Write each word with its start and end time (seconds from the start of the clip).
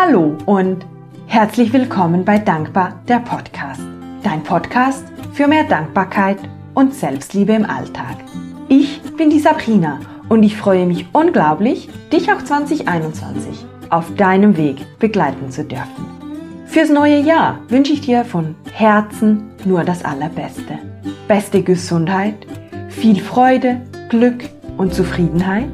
Hallo 0.00 0.38
und 0.46 0.86
herzlich 1.26 1.72
willkommen 1.72 2.24
bei 2.24 2.38
Dankbar, 2.38 3.02
der 3.08 3.18
Podcast. 3.18 3.80
Dein 4.22 4.44
Podcast 4.44 5.04
für 5.32 5.48
mehr 5.48 5.64
Dankbarkeit 5.64 6.38
und 6.74 6.94
Selbstliebe 6.94 7.52
im 7.52 7.68
Alltag. 7.68 8.14
Ich 8.68 9.02
bin 9.16 9.28
die 9.28 9.40
Sabrina 9.40 9.98
und 10.28 10.44
ich 10.44 10.56
freue 10.56 10.86
mich 10.86 11.06
unglaublich, 11.12 11.88
dich 12.12 12.30
auch 12.30 12.40
2021 12.40 13.66
auf 13.90 14.14
deinem 14.14 14.56
Weg 14.56 14.86
begleiten 15.00 15.50
zu 15.50 15.64
dürfen. 15.64 16.06
Fürs 16.66 16.90
neue 16.90 17.18
Jahr 17.18 17.58
wünsche 17.66 17.92
ich 17.92 18.02
dir 18.02 18.24
von 18.24 18.54
Herzen 18.72 19.50
nur 19.64 19.82
das 19.82 20.04
Allerbeste. 20.04 20.78
Beste 21.26 21.64
Gesundheit, 21.64 22.46
viel 22.88 23.20
Freude, 23.20 23.80
Glück 24.10 24.48
und 24.76 24.94
Zufriedenheit 24.94 25.66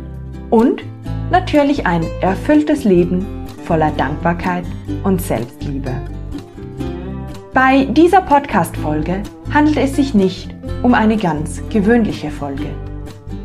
und 0.49 0.83
natürlich 1.31 1.87
ein 1.87 2.07
erfülltes 2.23 2.85
Leben 2.85 3.44
voller 3.65 3.91
Dankbarkeit 3.93 4.65
und 5.03 5.21
Selbstliebe. 5.21 5.93
Bei 7.53 7.85
dieser 7.85 8.21
Podcast-Folge 8.21 9.23
handelt 9.53 9.77
es 9.77 9.97
sich 9.97 10.15
nicht 10.15 10.55
um 10.83 10.93
eine 10.93 11.17
ganz 11.17 11.63
gewöhnliche 11.71 12.31
Folge. 12.31 12.67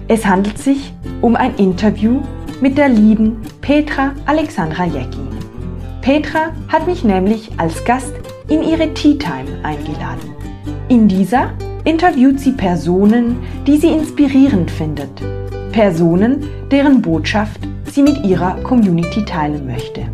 Es 0.08 0.26
handelt 0.26 0.58
sich 0.58 0.94
um 1.22 1.36
ein 1.36 1.56
Interview 1.56 2.22
mit 2.62 2.78
der 2.78 2.90
lieben 2.90 3.38
Petra 3.62 4.14
Alexandra 4.26 4.86
Jecki. 4.86 5.20
Petra 6.02 6.52
hat 6.68 6.88
mich 6.88 7.04
nämlich 7.04 7.52
als 7.58 7.86
Gast 7.86 8.14
in 8.48 8.64
ihre 8.64 8.94
Tea 8.94 9.18
Time 9.18 9.64
eingeladen. 9.64 10.34
In 10.88 11.08
dieser 11.08 11.52
interviewt 11.84 12.40
sie 12.40 12.54
Personen, 12.54 13.38
die 13.68 13.78
sie 13.78 13.90
inspirierend 13.90 14.72
findet. 14.72 15.12
Personen, 15.72 16.50
deren 16.72 17.02
Botschaft 17.02 17.69
sie 17.92 18.04
mit 18.04 18.24
ihrer 18.26 18.56
Community 18.64 19.26
teilen 19.26 19.66
möchte. 19.66 20.08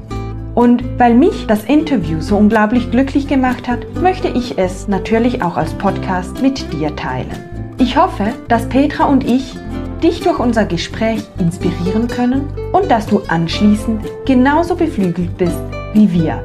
Und 0.53 0.83
weil 0.97 1.13
mich 1.13 1.47
das 1.47 1.65
Interview 1.65 2.21
so 2.21 2.37
unglaublich 2.37 2.89
glücklich 2.89 3.27
gemacht 3.27 3.67
hat, 3.67 3.85
möchte 4.01 4.29
ich 4.29 4.57
es 4.57 4.87
natürlich 4.87 5.41
auch 5.41 5.57
als 5.57 5.73
Podcast 5.73 6.41
mit 6.41 6.71
dir 6.71 6.95
teilen. 6.95 7.29
Ich 7.77 7.97
hoffe, 7.97 8.33
dass 8.47 8.69
Petra 8.69 9.05
und 9.05 9.25
ich 9.25 9.55
dich 10.01 10.21
durch 10.21 10.39
unser 10.39 10.65
Gespräch 10.65 11.23
inspirieren 11.39 12.07
können 12.07 12.47
und 12.71 12.89
dass 12.89 13.07
du 13.07 13.19
anschließend 13.27 14.01
genauso 14.25 14.75
beflügelt 14.75 15.37
bist 15.37 15.59
wie 15.93 16.11
wir. 16.11 16.41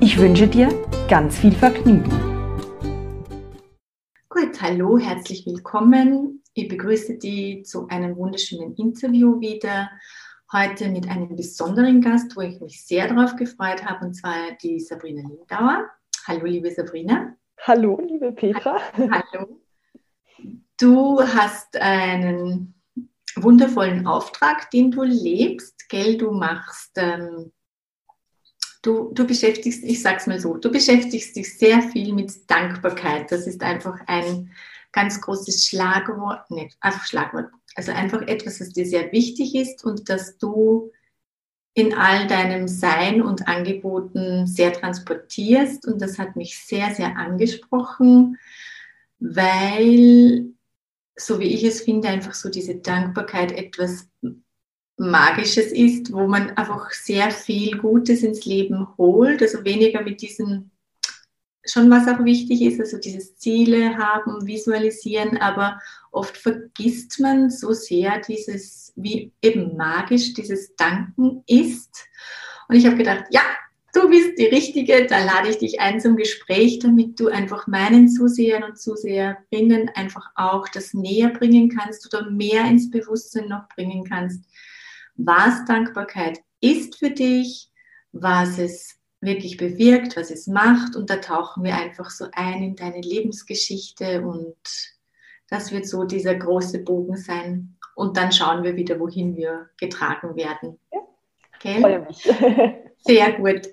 Ich 0.00 0.18
wünsche 0.18 0.46
dir 0.46 0.68
ganz 1.08 1.38
viel 1.38 1.52
Vergnügen. 1.52 2.12
Gut, 4.28 4.60
hallo, 4.60 4.98
herzlich 4.98 5.44
willkommen. 5.46 6.42
Ich 6.54 6.68
begrüße 6.68 7.18
dich 7.18 7.64
zu 7.64 7.88
einem 7.88 8.16
wunderschönen 8.16 8.74
Interview 8.76 9.40
wieder 9.40 9.90
heute 10.52 10.88
mit 10.88 11.08
einem 11.08 11.34
besonderen 11.34 12.00
Gast, 12.00 12.36
wo 12.36 12.40
ich 12.40 12.60
mich 12.60 12.84
sehr 12.84 13.08
darauf 13.08 13.36
gefreut 13.36 13.84
habe, 13.84 14.06
und 14.06 14.14
zwar 14.14 14.52
die 14.62 14.80
Sabrina 14.80 15.22
Lindauer. 15.28 15.90
Hallo, 16.26 16.46
liebe 16.46 16.70
Sabrina. 16.70 17.36
Hallo, 17.66 18.00
liebe 18.00 18.32
Petra. 18.32 18.78
Hallo. 18.96 19.60
Du 20.78 21.20
hast 21.20 21.76
einen 21.76 22.74
wundervollen 23.36 24.06
Auftrag, 24.06 24.70
den 24.70 24.90
du 24.90 25.02
lebst, 25.02 25.88
gell? 25.88 26.16
Du 26.18 26.30
machst, 26.30 26.92
ähm, 26.96 27.52
du, 28.82 29.12
du 29.12 29.26
beschäftigst, 29.26 29.82
ich 29.84 30.02
sag's 30.02 30.26
mal 30.26 30.38
so, 30.38 30.56
du 30.56 30.70
beschäftigst 30.70 31.36
dich 31.36 31.58
sehr 31.58 31.82
viel 31.82 32.12
mit 32.12 32.50
Dankbarkeit. 32.50 33.30
Das 33.30 33.46
ist 33.46 33.62
einfach 33.62 33.98
ein 34.06 34.52
ganz 34.92 35.20
großes 35.20 35.66
Schlagwort, 35.66 36.50
nicht 36.50 36.76
einfach 36.80 37.04
Schlagwort, 37.04 37.50
also 37.74 37.92
einfach 37.92 38.22
etwas, 38.22 38.60
was 38.60 38.70
dir 38.70 38.86
sehr 38.86 39.12
wichtig 39.12 39.54
ist 39.54 39.84
und 39.84 40.08
dass 40.08 40.38
du 40.38 40.92
in 41.74 41.92
all 41.92 42.28
deinem 42.28 42.68
Sein 42.68 43.20
und 43.20 43.48
Angeboten 43.48 44.46
sehr 44.46 44.72
transportierst. 44.72 45.86
Und 45.86 46.00
das 46.00 46.18
hat 46.18 46.36
mich 46.36 46.58
sehr, 46.58 46.94
sehr 46.94 47.16
angesprochen, 47.16 48.38
weil, 49.18 50.46
so 51.16 51.40
wie 51.40 51.52
ich 51.52 51.64
es 51.64 51.80
finde, 51.82 52.08
einfach 52.08 52.34
so 52.34 52.48
diese 52.48 52.76
Dankbarkeit 52.76 53.50
etwas 53.52 54.08
Magisches 54.96 55.72
ist, 55.72 56.12
wo 56.12 56.28
man 56.28 56.50
einfach 56.50 56.92
sehr 56.92 57.32
viel 57.32 57.76
Gutes 57.78 58.22
ins 58.22 58.44
Leben 58.44 58.86
holt. 58.96 59.42
Also 59.42 59.64
weniger 59.64 60.02
mit 60.02 60.22
diesen 60.22 60.70
schon 61.66 61.90
was 61.90 62.06
auch 62.08 62.24
wichtig 62.24 62.62
ist, 62.62 62.80
also 62.80 62.98
dieses 62.98 63.36
Ziele 63.36 63.96
haben, 63.96 64.46
visualisieren, 64.46 65.38
aber 65.38 65.80
oft 66.10 66.36
vergisst 66.36 67.20
man 67.20 67.50
so 67.50 67.72
sehr 67.72 68.20
dieses, 68.20 68.92
wie 68.96 69.32
eben 69.42 69.76
magisch 69.76 70.34
dieses 70.34 70.74
Danken 70.76 71.42
ist. 71.46 72.06
Und 72.68 72.76
ich 72.76 72.86
habe 72.86 72.96
gedacht, 72.96 73.24
ja, 73.30 73.42
du 73.94 74.08
bist 74.08 74.38
die 74.38 74.46
Richtige, 74.46 75.06
da 75.06 75.24
lade 75.24 75.48
ich 75.48 75.58
dich 75.58 75.80
ein 75.80 76.00
zum 76.00 76.16
Gespräch, 76.16 76.80
damit 76.80 77.18
du 77.18 77.28
einfach 77.28 77.66
meinen 77.66 78.08
Zusehern 78.08 78.64
und 78.64 78.78
Zuseherinnen 78.78 79.90
einfach 79.94 80.30
auch 80.34 80.68
das 80.68 80.94
näher 80.94 81.30
bringen 81.30 81.70
kannst 81.70 82.12
oder 82.12 82.30
mehr 82.30 82.64
ins 82.66 82.90
Bewusstsein 82.90 83.48
noch 83.48 83.68
bringen 83.68 84.04
kannst, 84.04 84.44
was 85.16 85.64
Dankbarkeit 85.64 86.40
ist 86.60 86.98
für 86.98 87.10
dich, 87.10 87.70
was 88.12 88.58
es 88.58 88.98
wirklich 89.24 89.56
bewirkt, 89.56 90.16
was 90.16 90.30
es 90.30 90.46
macht. 90.46 90.96
Und 90.96 91.10
da 91.10 91.16
tauchen 91.16 91.64
wir 91.64 91.74
einfach 91.74 92.10
so 92.10 92.26
ein 92.32 92.62
in 92.62 92.76
deine 92.76 93.00
Lebensgeschichte 93.00 94.22
und 94.22 94.56
das 95.48 95.72
wird 95.72 95.86
so 95.86 96.04
dieser 96.04 96.34
große 96.34 96.80
Bogen 96.80 97.16
sein. 97.16 97.76
Und 97.94 98.16
dann 98.16 98.32
schauen 98.32 98.64
wir 98.64 98.76
wieder, 98.76 98.98
wohin 98.98 99.36
wir 99.36 99.68
getragen 99.78 100.34
werden. 100.36 100.78
Ja, 101.62 101.80
freue 101.80 102.00
mich. 102.00 102.22
Sehr 102.98 103.32
gut. 103.32 103.68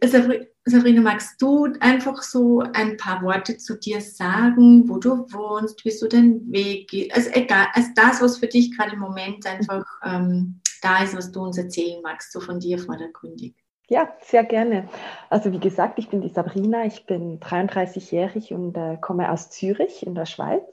Sabrina, 0.63 1.01
magst 1.01 1.41
du 1.41 1.73
einfach 1.79 2.22
so 2.22 2.62
ein 2.73 2.97
paar 2.97 3.23
Worte 3.23 3.57
zu 3.57 3.79
dir 3.79 4.00
sagen, 4.00 4.88
wo 4.88 4.97
du 4.97 5.25
wohnst, 5.31 5.83
wie 5.85 5.91
so 5.91 6.07
dein 6.07 6.51
Weg 6.51 6.89
geht? 6.89 7.16
Also 7.16 7.31
egal, 7.33 7.68
also 7.73 7.89
das, 7.95 8.22
was 8.22 8.38
für 8.38 8.47
dich 8.47 8.78
gerade 8.78 8.94
im 8.94 9.00
Moment 9.00 9.45
einfach 9.47 9.85
ähm, 10.03 10.62
da 10.81 11.03
ist, 11.03 11.16
was 11.16 11.31
du 11.31 11.41
uns 11.41 11.57
erzählen 11.57 12.01
magst, 12.03 12.31
so 12.31 12.39
von 12.39 12.59
dir 12.59 12.78
vordergründig. 12.78 13.56
Ja, 13.91 14.07
sehr 14.22 14.46
gerne. 14.46 14.88
Also 15.29 15.52
wie 15.52 15.59
gesagt, 15.59 16.00
ich 16.00 16.07
bin 16.07 16.22
die 16.22 16.29
Sabrina, 16.29 16.85
ich 16.85 17.06
bin 17.06 17.41
33-jährig 17.41 18.53
und 18.53 18.78
äh, 18.78 18.96
komme 18.96 19.29
aus 19.29 19.50
Zürich 19.50 20.07
in 20.07 20.16
der 20.16 20.25
Schweiz. 20.25 20.63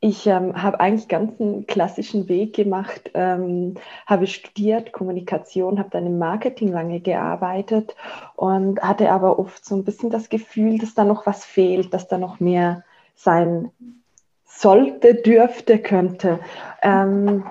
Ich 0.00 0.26
ähm, 0.26 0.62
habe 0.62 0.78
eigentlich 0.78 1.08
ganz 1.08 1.40
einen 1.40 1.66
klassischen 1.66 2.28
Weg 2.28 2.54
gemacht, 2.54 3.12
ähm, 3.14 3.76
habe 4.04 4.26
studiert 4.26 4.92
Kommunikation, 4.92 5.78
habe 5.78 5.88
dann 5.88 6.04
im 6.04 6.18
Marketing 6.18 6.68
lange 6.70 7.00
gearbeitet 7.00 7.96
und 8.34 8.78
hatte 8.82 9.10
aber 9.10 9.38
oft 9.38 9.64
so 9.64 9.74
ein 9.74 9.84
bisschen 9.84 10.10
das 10.10 10.28
Gefühl, 10.28 10.76
dass 10.76 10.92
da 10.92 11.02
noch 11.02 11.24
was 11.24 11.46
fehlt, 11.46 11.94
dass 11.94 12.08
da 12.08 12.18
noch 12.18 12.40
mehr 12.40 12.84
sein 13.14 13.70
sollte, 14.44 15.14
dürfte, 15.14 15.78
könnte. 15.78 16.40
Ähm, 16.82 17.46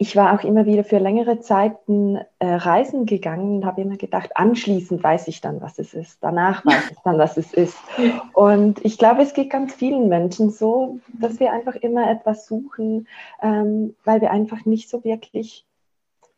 ich 0.00 0.14
war 0.14 0.32
auch 0.32 0.44
immer 0.44 0.64
wieder 0.64 0.84
für 0.84 0.98
längere 0.98 1.40
Zeiten 1.40 2.18
äh, 2.38 2.46
reisen 2.46 3.04
gegangen 3.04 3.56
und 3.56 3.66
habe 3.66 3.80
immer 3.80 3.96
gedacht, 3.96 4.30
anschließend 4.36 5.02
weiß 5.02 5.26
ich 5.26 5.40
dann, 5.40 5.60
was 5.60 5.80
es 5.80 5.92
ist. 5.92 6.18
Danach 6.20 6.64
weiß 6.64 6.92
ich 6.92 6.98
dann, 7.04 7.18
was 7.18 7.36
es 7.36 7.52
ist. 7.52 7.76
Und 8.32 8.84
ich 8.84 8.96
glaube, 8.96 9.22
es 9.22 9.34
geht 9.34 9.50
ganz 9.50 9.74
vielen 9.74 10.08
Menschen 10.08 10.50
so, 10.50 11.00
dass 11.20 11.40
wir 11.40 11.52
einfach 11.52 11.74
immer 11.74 12.08
etwas 12.08 12.46
suchen, 12.46 13.08
ähm, 13.42 13.96
weil 14.04 14.20
wir 14.20 14.30
einfach 14.30 14.64
nicht 14.64 14.88
so 14.88 15.02
wirklich 15.02 15.66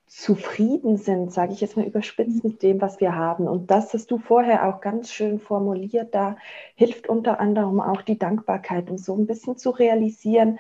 zufrieden 0.07 0.97
sind, 0.97 1.33
sage 1.33 1.53
ich 1.53 1.61
jetzt 1.61 1.77
mal 1.77 1.87
überspitzt 1.87 2.43
mit 2.43 2.63
dem, 2.63 2.81
was 2.81 2.99
wir 2.99 3.15
haben. 3.15 3.47
Und 3.47 3.71
das 3.71 3.93
hast 3.95 4.11
du 4.11 4.19
vorher 4.19 4.69
auch 4.69 4.81
ganz 4.81 5.13
schön 5.13 5.39
formuliert. 5.39 6.15
Da 6.15 6.37
hilft 6.75 7.09
unter 7.09 7.39
anderem 7.39 7.79
auch 7.81 8.03
die 8.03 8.19
Dankbarkeit, 8.19 8.91
um 8.91 8.99
so 8.99 9.15
ein 9.15 9.27
bisschen 9.27 9.57
zu 9.57 9.71
realisieren, 9.71 10.59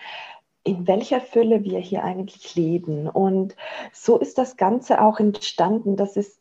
in 0.65 0.87
welcher 0.87 1.21
Fülle 1.21 1.65
wir 1.65 1.79
hier 1.79 2.05
eigentlich 2.05 2.55
leben. 2.55 3.09
Und 3.09 3.57
so 3.93 4.19
ist 4.19 4.39
das 4.39 4.57
Ganze 4.57 5.01
auch 5.01 5.19
entstanden. 5.19 5.97
Das 5.97 6.17
ist 6.17 6.41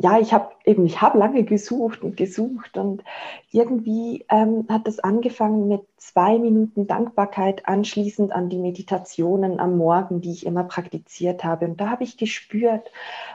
ja, 0.00 0.20
ich 0.20 0.32
habe 0.32 0.50
eben, 0.64 0.86
ich 0.86 1.02
habe 1.02 1.18
lange 1.18 1.42
gesucht 1.42 2.02
und 2.02 2.16
gesucht 2.16 2.78
und 2.78 3.02
irgendwie 3.50 4.24
ähm, 4.28 4.66
hat 4.68 4.86
das 4.86 5.00
angefangen 5.00 5.66
mit 5.66 5.82
zwei 5.96 6.38
Minuten 6.38 6.86
Dankbarkeit 6.86 7.66
anschließend 7.66 8.30
an 8.30 8.48
die 8.48 8.58
Meditationen 8.58 9.58
am 9.58 9.76
Morgen, 9.76 10.20
die 10.20 10.30
ich 10.30 10.46
immer 10.46 10.62
praktiziert 10.62 11.42
habe. 11.42 11.66
Und 11.66 11.80
da 11.80 11.90
habe 11.90 12.04
ich 12.04 12.16
gespürt, 12.16 12.92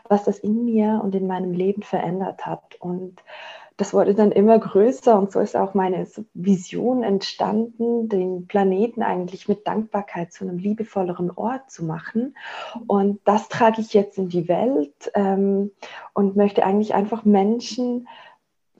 was 0.08 0.24
das 0.24 0.40
in 0.40 0.64
mir 0.64 1.02
und 1.04 1.14
in 1.16 1.28
meinem 1.28 1.52
Leben 1.52 1.84
verändert 1.84 2.46
hat. 2.46 2.76
Und 2.80 3.22
das 3.78 3.94
wurde 3.94 4.14
dann 4.14 4.32
immer 4.32 4.60
größer 4.60 5.18
und 5.18 5.32
so 5.32 5.40
ist 5.40 5.56
auch 5.56 5.74
meine 5.74 6.06
Vision 6.34 7.04
entstanden, 7.04 8.08
den 8.08 8.48
Planeten 8.48 9.02
eigentlich 9.02 9.48
mit 9.48 9.66
Dankbarkeit 9.66 10.32
zu 10.32 10.44
einem 10.44 10.58
liebevolleren 10.58 11.32
Ort 11.32 11.72
zu 11.72 11.84
machen. 11.84 12.36
Und 12.88 13.20
das 13.26 13.50
trage 13.50 13.82
ich 13.82 13.94
jetzt 13.94 14.18
in 14.18 14.30
die 14.30 14.48
Welt 14.48 15.12
ähm, 15.16 15.72
und 16.14 16.36
möchte 16.36 16.66
eigentlich 16.66 16.94
einfach 16.94 17.26
Menschen 17.26 18.08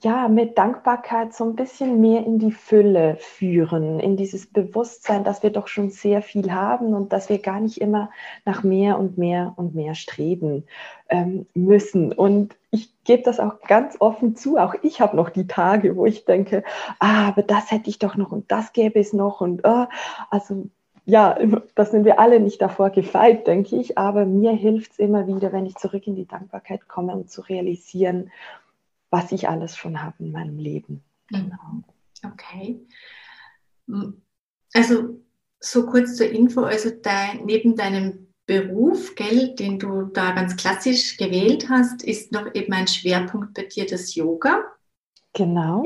ja, 0.04 0.28
mit 0.28 0.58
Dankbarkeit 0.58 1.34
so 1.34 1.44
ein 1.44 1.56
bisschen 1.56 2.00
mehr 2.00 2.24
in 2.24 2.38
die 2.38 2.52
Fülle 2.52 3.16
führen, 3.18 3.98
in 3.98 4.16
dieses 4.16 4.46
Bewusstsein, 4.46 5.24
dass 5.24 5.42
wir 5.42 5.50
doch 5.50 5.66
schon 5.66 5.90
sehr 5.90 6.22
viel 6.22 6.52
haben 6.52 6.94
und 6.94 7.12
dass 7.12 7.30
wir 7.30 7.38
gar 7.38 7.58
nicht 7.58 7.80
immer 7.80 8.10
nach 8.44 8.62
mehr 8.62 8.98
und 8.98 9.18
mehr 9.18 9.54
und 9.56 9.74
mehr 9.74 9.94
streben 9.94 10.64
ähm, 11.08 11.46
müssen. 11.54 12.12
Und 12.12 12.54
ich 12.70 12.92
gebe 13.04 13.22
das 13.22 13.40
auch 13.40 13.60
ganz 13.62 13.96
offen 13.98 14.36
zu. 14.36 14.58
Auch 14.58 14.74
ich 14.82 15.00
habe 15.00 15.16
noch 15.16 15.30
die 15.30 15.46
Tage, 15.46 15.96
wo 15.96 16.04
ich 16.06 16.26
denke, 16.26 16.62
ah, 16.98 17.28
aber 17.28 17.42
das 17.42 17.70
hätte 17.70 17.88
ich 17.88 17.98
doch 17.98 18.16
noch 18.16 18.30
und 18.30 18.52
das 18.52 18.72
gäbe 18.74 19.00
es 19.00 19.14
noch 19.14 19.40
und 19.40 19.62
oh, 19.64 19.86
also 20.30 20.68
ja, 21.06 21.38
das 21.74 21.90
sind 21.90 22.04
wir 22.04 22.18
alle 22.18 22.40
nicht 22.40 22.60
davor 22.60 22.90
gefeit, 22.90 23.46
denke 23.46 23.76
ich, 23.76 23.96
aber 23.96 24.26
mir 24.26 24.52
hilft 24.52 24.92
es 24.92 24.98
immer 24.98 25.26
wieder, 25.26 25.52
wenn 25.52 25.66
ich 25.66 25.76
zurück 25.76 26.06
in 26.06 26.14
die 26.14 26.26
Dankbarkeit 26.26 26.88
komme, 26.88 27.14
um 27.14 27.26
zu 27.26 27.40
realisieren, 27.40 28.30
was 29.14 29.30
ich 29.30 29.48
alles 29.48 29.76
schon 29.76 30.02
habe 30.02 30.16
in 30.18 30.32
meinem 30.32 30.58
Leben. 30.58 31.04
Genau. 31.28 31.84
Okay. 32.24 32.80
Also 34.72 35.20
so 35.60 35.86
kurz 35.86 36.16
zur 36.16 36.28
Info, 36.28 36.62
also 36.62 36.90
dein, 36.90 37.44
neben 37.44 37.76
deinem 37.76 38.26
Beruf, 38.46 39.14
gell, 39.14 39.54
den 39.54 39.78
du 39.78 40.02
da 40.02 40.32
ganz 40.32 40.56
klassisch 40.56 41.16
gewählt 41.16 41.68
hast, 41.70 42.02
ist 42.02 42.32
noch 42.32 42.52
eben 42.54 42.72
ein 42.72 42.88
Schwerpunkt 42.88 43.54
bei 43.54 43.62
dir 43.62 43.86
das 43.86 44.16
Yoga. 44.16 44.64
Genau. 45.32 45.84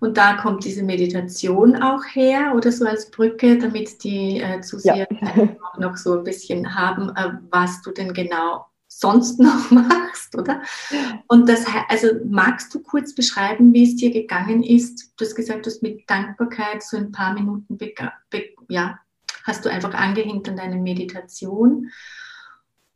Und 0.00 0.16
da 0.16 0.36
kommt 0.36 0.64
diese 0.64 0.84
Meditation 0.84 1.82
auch 1.82 2.04
her 2.14 2.52
oder 2.54 2.70
so 2.70 2.86
als 2.86 3.10
Brücke, 3.10 3.58
damit 3.58 4.04
die 4.04 4.40
äh, 4.40 4.60
Zuseher 4.60 5.08
ja. 5.10 5.48
auch 5.64 5.78
noch 5.78 5.96
so 5.96 6.18
ein 6.18 6.24
bisschen 6.24 6.76
haben, 6.76 7.10
äh, 7.16 7.32
was 7.50 7.82
du 7.82 7.90
denn 7.90 8.12
genau 8.12 8.66
sonst 9.02 9.38
noch 9.40 9.70
machst, 9.70 10.34
oder? 10.36 10.62
Und 11.28 11.48
das, 11.48 11.66
also 11.88 12.08
magst 12.24 12.74
du 12.74 12.80
kurz 12.80 13.14
beschreiben, 13.14 13.74
wie 13.74 13.84
es 13.84 13.96
dir 13.96 14.10
gegangen 14.10 14.62
ist? 14.62 15.12
Du 15.16 15.24
hast 15.26 15.34
gesagt, 15.34 15.66
du 15.66 15.70
hast 15.70 15.82
mit 15.82 16.08
Dankbarkeit 16.08 16.82
so 16.82 16.96
ein 16.96 17.12
paar 17.12 17.34
Minuten, 17.34 17.78
ja, 18.68 18.98
hast 19.44 19.64
du 19.64 19.70
einfach 19.70 19.92
angehängt 19.92 20.48
an 20.48 20.56
deine 20.56 20.76
Meditation. 20.76 21.90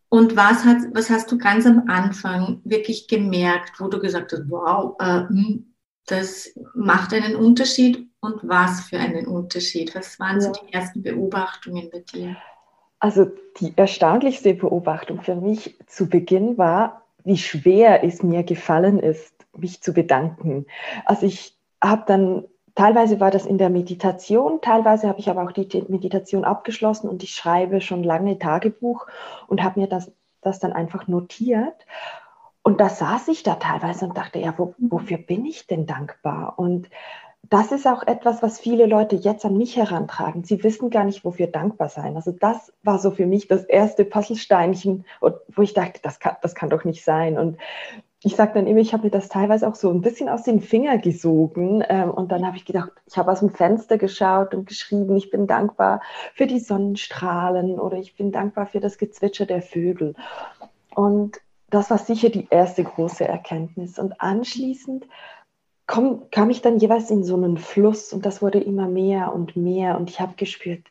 Und 0.08 0.36
was, 0.36 0.64
hat, 0.64 0.78
was 0.94 1.10
hast 1.10 1.30
du 1.32 1.36
ganz 1.36 1.66
am 1.66 1.88
Anfang 1.88 2.60
wirklich 2.64 3.08
gemerkt, 3.08 3.80
wo 3.80 3.88
du 3.88 3.98
gesagt 3.98 4.32
hast, 4.32 4.48
wow, 4.48 4.94
äh, 5.00 5.26
hm, 5.28 5.74
das 6.06 6.50
macht 6.74 7.12
einen 7.12 7.34
Unterschied 7.34 8.08
und 8.20 8.48
was 8.48 8.82
für 8.82 8.98
einen 8.98 9.26
Unterschied? 9.26 9.94
Was 9.96 10.20
waren 10.20 10.40
ja. 10.40 10.42
so 10.42 10.52
die 10.52 10.72
ersten 10.72 11.02
Beobachtungen 11.02 11.90
bei 11.90 11.98
dir? 11.98 12.36
Also 12.98 13.26
die 13.60 13.72
erstaunlichste 13.76 14.54
Beobachtung 14.54 15.22
für 15.22 15.36
mich 15.36 15.78
zu 15.86 16.08
Beginn 16.08 16.58
war, 16.58 17.02
wie 17.24 17.36
schwer 17.36 18.04
es 18.04 18.22
mir 18.22 18.42
gefallen 18.42 18.98
ist, 18.98 19.34
mich 19.56 19.82
zu 19.82 19.92
bedanken. 19.92 20.66
Also 21.04 21.26
ich 21.26 21.56
habe 21.82 22.04
dann, 22.06 22.44
teilweise 22.74 23.20
war 23.20 23.30
das 23.30 23.46
in 23.46 23.58
der 23.58 23.70
Meditation, 23.70 24.60
teilweise 24.60 25.08
habe 25.08 25.18
ich 25.18 25.28
aber 25.28 25.42
auch 25.42 25.52
die 25.52 25.84
Meditation 25.88 26.44
abgeschlossen 26.44 27.08
und 27.08 27.22
ich 27.22 27.34
schreibe 27.34 27.80
schon 27.80 28.02
lange 28.02 28.38
Tagebuch 28.38 29.06
und 29.48 29.62
habe 29.62 29.80
mir 29.80 29.88
das, 29.88 30.10
das 30.40 30.60
dann 30.60 30.72
einfach 30.72 31.08
notiert. 31.08 31.86
Und 32.62 32.80
da 32.80 32.88
saß 32.88 33.28
ich 33.28 33.42
da 33.42 33.54
teilweise 33.56 34.06
und 34.06 34.16
dachte, 34.16 34.38
ja, 34.38 34.54
wo, 34.56 34.74
wofür 34.78 35.18
bin 35.18 35.44
ich 35.44 35.66
denn 35.66 35.86
dankbar? 35.86 36.54
Und 36.58 36.88
das 37.48 37.70
ist 37.70 37.86
auch 37.86 38.06
etwas, 38.06 38.42
was 38.42 38.58
viele 38.58 38.86
Leute 38.86 39.16
jetzt 39.16 39.44
an 39.44 39.56
mich 39.56 39.76
herantragen. 39.76 40.44
Sie 40.44 40.62
wissen 40.64 40.90
gar 40.90 41.04
nicht, 41.04 41.24
wofür 41.24 41.46
dankbar 41.46 41.88
sein. 41.88 42.16
Also 42.16 42.32
das 42.32 42.72
war 42.82 42.98
so 42.98 43.10
für 43.10 43.26
mich 43.26 43.46
das 43.46 43.64
erste 43.64 44.04
Puzzlesteinchen, 44.04 45.04
wo 45.20 45.62
ich 45.62 45.74
dachte, 45.74 46.00
das 46.02 46.18
kann, 46.18 46.36
das 46.42 46.54
kann 46.54 46.70
doch 46.70 46.84
nicht 46.84 47.04
sein. 47.04 47.38
Und 47.38 47.58
ich 48.22 48.34
sage 48.34 48.54
dann 48.54 48.66
immer, 48.66 48.80
ich 48.80 48.92
habe 48.92 49.04
mir 49.04 49.10
das 49.10 49.28
teilweise 49.28 49.68
auch 49.68 49.76
so 49.76 49.90
ein 49.90 50.00
bisschen 50.00 50.28
aus 50.28 50.42
den 50.42 50.60
Fingern 50.60 51.00
gesogen. 51.00 51.84
Ähm, 51.88 52.10
und 52.10 52.32
dann 52.32 52.44
habe 52.44 52.56
ich 52.56 52.64
gedacht, 52.64 52.90
ich 53.06 53.16
habe 53.16 53.30
aus 53.30 53.40
dem 53.40 53.50
Fenster 53.50 53.98
geschaut 53.98 54.52
und 54.52 54.66
geschrieben, 54.66 55.14
ich 55.16 55.30
bin 55.30 55.46
dankbar 55.46 56.00
für 56.34 56.46
die 56.46 56.58
Sonnenstrahlen 56.58 57.78
oder 57.78 57.98
ich 57.98 58.16
bin 58.16 58.32
dankbar 58.32 58.66
für 58.66 58.80
das 58.80 58.98
Gezwitscher 58.98 59.46
der 59.46 59.62
Vögel. 59.62 60.14
Und 60.94 61.40
das 61.70 61.90
war 61.90 61.98
sicher 61.98 62.30
die 62.30 62.48
erste 62.50 62.82
große 62.82 63.26
Erkenntnis. 63.26 63.98
Und 63.98 64.20
anschließend 64.20 65.06
komm, 65.86 66.30
kam 66.30 66.50
ich 66.50 66.62
dann 66.62 66.78
jeweils 66.78 67.10
in 67.10 67.24
so 67.24 67.36
einen 67.36 67.58
Fluss 67.58 68.12
und 68.12 68.26
das 68.26 68.42
wurde 68.42 68.60
immer 68.60 68.88
mehr 68.88 69.32
und 69.34 69.56
mehr 69.56 69.98
und 69.98 70.10
ich 70.10 70.20
habe 70.20 70.34
gespürt, 70.36 70.86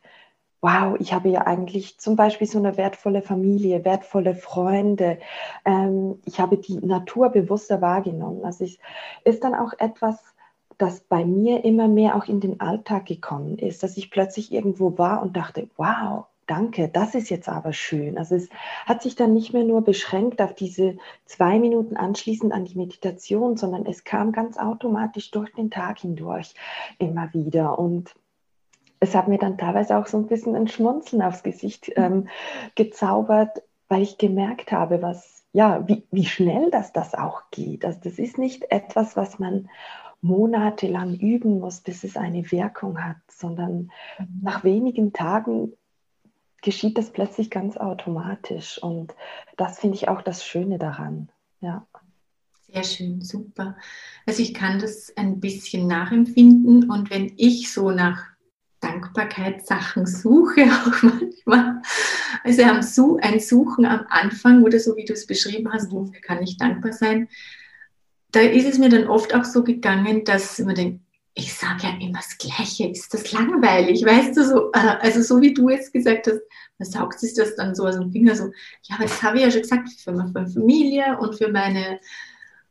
wow, 0.62 0.96
ich 1.00 1.14
habe 1.14 1.30
ja 1.30 1.46
eigentlich 1.46 2.00
zum 2.00 2.16
Beispiel 2.16 2.48
so 2.48 2.58
eine 2.58 2.76
wertvolle 2.78 3.22
Familie, 3.22 3.86
wertvolle 3.86 4.36
Freunde. 4.36 5.20
Ähm, 5.64 6.20
ich 6.26 6.40
habe 6.40 6.58
die 6.58 6.78
Natur 6.78 7.30
bewusster 7.30 7.82
wahrgenommen. 7.82 8.44
Also 8.44 8.64
es 8.64 8.80
ist 9.26 9.44
dann 9.44 9.54
auch 9.54 9.74
etwas, 9.78 10.18
das 10.78 11.02
bei 11.02 11.24
mir 11.24 11.64
immer 11.64 11.88
mehr 11.88 12.16
auch 12.16 12.26
in 12.28 12.40
den 12.40 12.60
Alltag 12.62 13.06
gekommen 13.06 13.60
ist, 13.60 13.84
dass 13.84 13.96
ich 13.96 14.10
plötzlich 14.10 14.52
irgendwo 14.52 14.98
war 14.98 15.22
und 15.22 15.38
dachte, 15.38 15.70
wow, 15.78 16.26
danke, 16.48 16.90
das 16.90 17.16
ist 17.16 17.30
jetzt 17.30 17.50
aber 17.50 17.74
schön. 17.74 18.18
Also 18.18 18.36
es 18.36 18.50
hat 18.86 19.02
sich 19.02 19.16
dann 19.16 19.34
nicht 19.34 19.54
mehr 19.54 19.64
nur 19.64 19.84
beschränkt 19.84 20.42
auf 20.42 20.54
diese 20.54 20.98
zwei 21.26 21.60
Minuten 21.60 21.98
anschließend 21.98 22.54
an 22.54 22.66
die 22.66 22.78
Meditation, 22.78 23.58
sondern 23.58 23.86
es 23.86 24.04
kam 24.04 24.32
ganz 24.32 24.58
automatisch 24.58 25.32
durch 25.32 25.54
den 25.54 25.72
Tag 25.72 26.00
hindurch 26.00 26.54
immer 27.00 27.34
wieder. 27.34 27.80
Und 27.80 28.14
es 29.00 29.16
hat 29.16 29.28
mir 29.28 29.38
dann 29.38 29.58
teilweise 29.58 29.98
auch 29.98 30.08
so 30.08 30.18
ein 30.18 30.28
bisschen 30.28 30.56
ein 30.56 30.68
Schmunzeln 30.68 31.22
aufs 31.22 31.44
Gesicht 31.44 31.92
ähm, 31.96 32.28
gezaubert, 32.76 33.62
weil 33.88 34.02
ich 34.02 34.18
gemerkt 34.18 34.72
habe, 34.72 35.02
was, 35.02 35.44
ja, 35.52 35.88
wie, 35.88 36.04
wie 36.12 36.26
schnell 36.26 36.72
das 36.72 36.94
das 36.94 37.14
auch 37.14 37.44
geht. 37.52 37.86
Also 37.86 38.00
das 38.04 38.20
ist 38.20 38.38
nicht 38.38 38.72
etwas, 38.72 39.16
was 39.16 39.40
man 39.40 39.70
monatelang 40.22 41.14
üben 41.14 41.60
muss, 41.60 41.82
bis 41.82 42.04
es 42.04 42.18
eine 42.18 42.52
Wirkung 42.52 43.04
hat, 43.04 43.18
sondern 43.30 43.92
mhm. 44.18 44.28
nach 44.42 44.64
wenigen 44.64 45.14
Tagen 45.14 45.74
geschieht 46.66 46.98
das 46.98 47.12
plötzlich 47.12 47.50
ganz 47.50 47.78
automatisch. 47.78 48.78
Und 48.84 49.16
das 49.56 49.80
finde 49.80 49.96
ich 49.96 50.10
auch 50.10 50.22
das 50.22 50.44
Schöne 50.44 50.78
daran. 50.78 51.30
Ja. 51.62 51.88
Sehr 52.68 52.84
schön, 52.84 53.22
super. 53.22 53.78
Also 54.26 54.42
ich 54.42 54.54
kann 54.54 54.80
das 54.80 55.16
ein 55.16 55.40
bisschen 55.40 55.88
nachempfinden 55.88 56.90
und 56.90 57.10
wenn 57.10 57.32
ich 57.38 57.72
so 57.72 57.92
nach 57.92 58.26
Dankbarkeitssachen 58.82 60.06
suche, 60.06 60.64
auch 60.66 61.04
manchmal, 61.04 61.82
also 62.44 63.18
ein 63.22 63.40
Suchen 63.40 63.86
am 63.86 64.06
Anfang 64.10 64.64
oder 64.64 64.80
so 64.80 64.98
wie 64.98 65.06
du 65.06 65.14
es 65.14 65.28
beschrieben 65.28 65.72
hast, 65.72 65.92
wofür 65.92 66.20
kann 66.20 66.44
ich 66.44 66.58
dankbar 66.58 66.92
sein, 66.92 67.30
da 68.32 68.42
ist 68.42 68.68
es 68.68 68.80
mir 68.80 68.90
dann 68.90 69.08
oft 69.08 69.34
auch 69.34 69.46
so 69.46 69.64
gegangen, 69.64 70.26
dass 70.26 70.60
man 70.60 70.76
denkt, 70.76 71.05
ich 71.38 71.54
sage 71.54 71.84
ja 71.84 71.90
immer 72.00 72.20
das 72.20 72.38
Gleiche, 72.38 72.88
ist 72.88 73.14
das 73.14 73.32
langweilig, 73.34 74.06
weißt 74.06 74.38
du, 74.38 74.46
so, 74.46 74.72
äh, 74.72 74.96
also 75.02 75.22
so 75.22 75.42
wie 75.42 75.54
du 75.54 75.70
jetzt 75.70 75.92
gesagt 75.92 76.28
hast, 76.28 76.40
man 76.80 76.90
saugt 76.90 77.20
sich 77.20 77.34
das 77.34 77.56
dann 77.56 77.76
so 77.76 77.86
aus 77.86 77.96
dem 77.96 78.12
Finger, 78.12 78.36
so, 78.36 78.46
ja, 78.84 78.96
aber 78.96 79.04
das 79.04 79.22
habe 79.22 79.38
ich 79.38 79.44
ja 79.44 79.52
schon 79.52 79.62
gesagt, 79.62 79.90
für 79.90 80.14
meine 80.14 80.32
Familie 80.48 81.18
und 81.20 81.36
für 81.36 81.52
meine, 81.52 82.00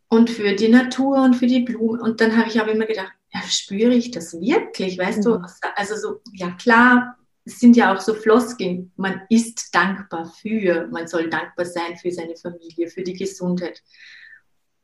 und 0.09 0.30
für 0.30 0.54
die 0.54 0.68
Natur 0.68 1.23
und 1.23 1.35
für 1.35 1.47
die 1.47 1.61
Blumen. 1.61 2.00
Und 2.00 2.21
dann 2.21 2.37
habe 2.37 2.49
ich 2.49 2.61
aber 2.61 2.73
immer 2.73 2.87
gedacht, 2.87 3.12
ja, 3.33 3.42
spüre 3.42 3.94
ich 3.94 4.11
das 4.11 4.33
wirklich, 4.33 4.99
weißt 4.99 5.18
mhm. 5.18 5.23
du, 5.23 5.42
also 5.76 5.97
so, 5.97 6.21
ja 6.33 6.50
klar, 6.52 7.18
es 7.44 7.61
sind 7.61 7.76
ja 7.76 7.94
auch 7.94 8.00
so 8.00 8.14
Floskeln, 8.14 8.92
man 8.97 9.23
ist 9.28 9.75
dankbar 9.75 10.33
für, 10.40 10.87
man 10.87 11.06
soll 11.06 11.28
dankbar 11.28 11.66
sein 11.66 11.97
für 12.00 12.11
seine 12.11 12.37
Familie, 12.37 12.88
für 12.88 13.02
die 13.02 13.12
Gesundheit. 13.12 13.83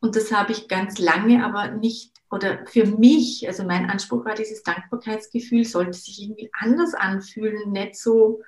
Und 0.00 0.16
das 0.16 0.32
habe 0.32 0.52
ich 0.52 0.68
ganz 0.68 0.98
lange 0.98 1.44
aber 1.44 1.68
nicht 1.68 2.12
oder 2.30 2.64
für 2.66 2.86
mich, 2.86 3.46
also 3.48 3.64
mein 3.64 3.90
Anspruch 3.90 4.24
war, 4.24 4.34
dieses 4.34 4.62
Dankbarkeitsgefühl 4.62 5.64
sollte 5.64 5.98
sich 5.98 6.22
irgendwie 6.22 6.50
anders 6.52 6.94
anfühlen, 6.94 7.72
nicht 7.72 7.96
so 7.96 8.40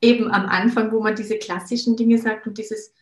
eben 0.00 0.30
am 0.30 0.46
Anfang, 0.46 0.92
wo 0.92 1.00
man 1.00 1.16
diese 1.16 1.38
klassischen 1.38 1.96
Dinge 1.96 2.18
sagt 2.18 2.46
und 2.46 2.58
dieses, 2.58 2.94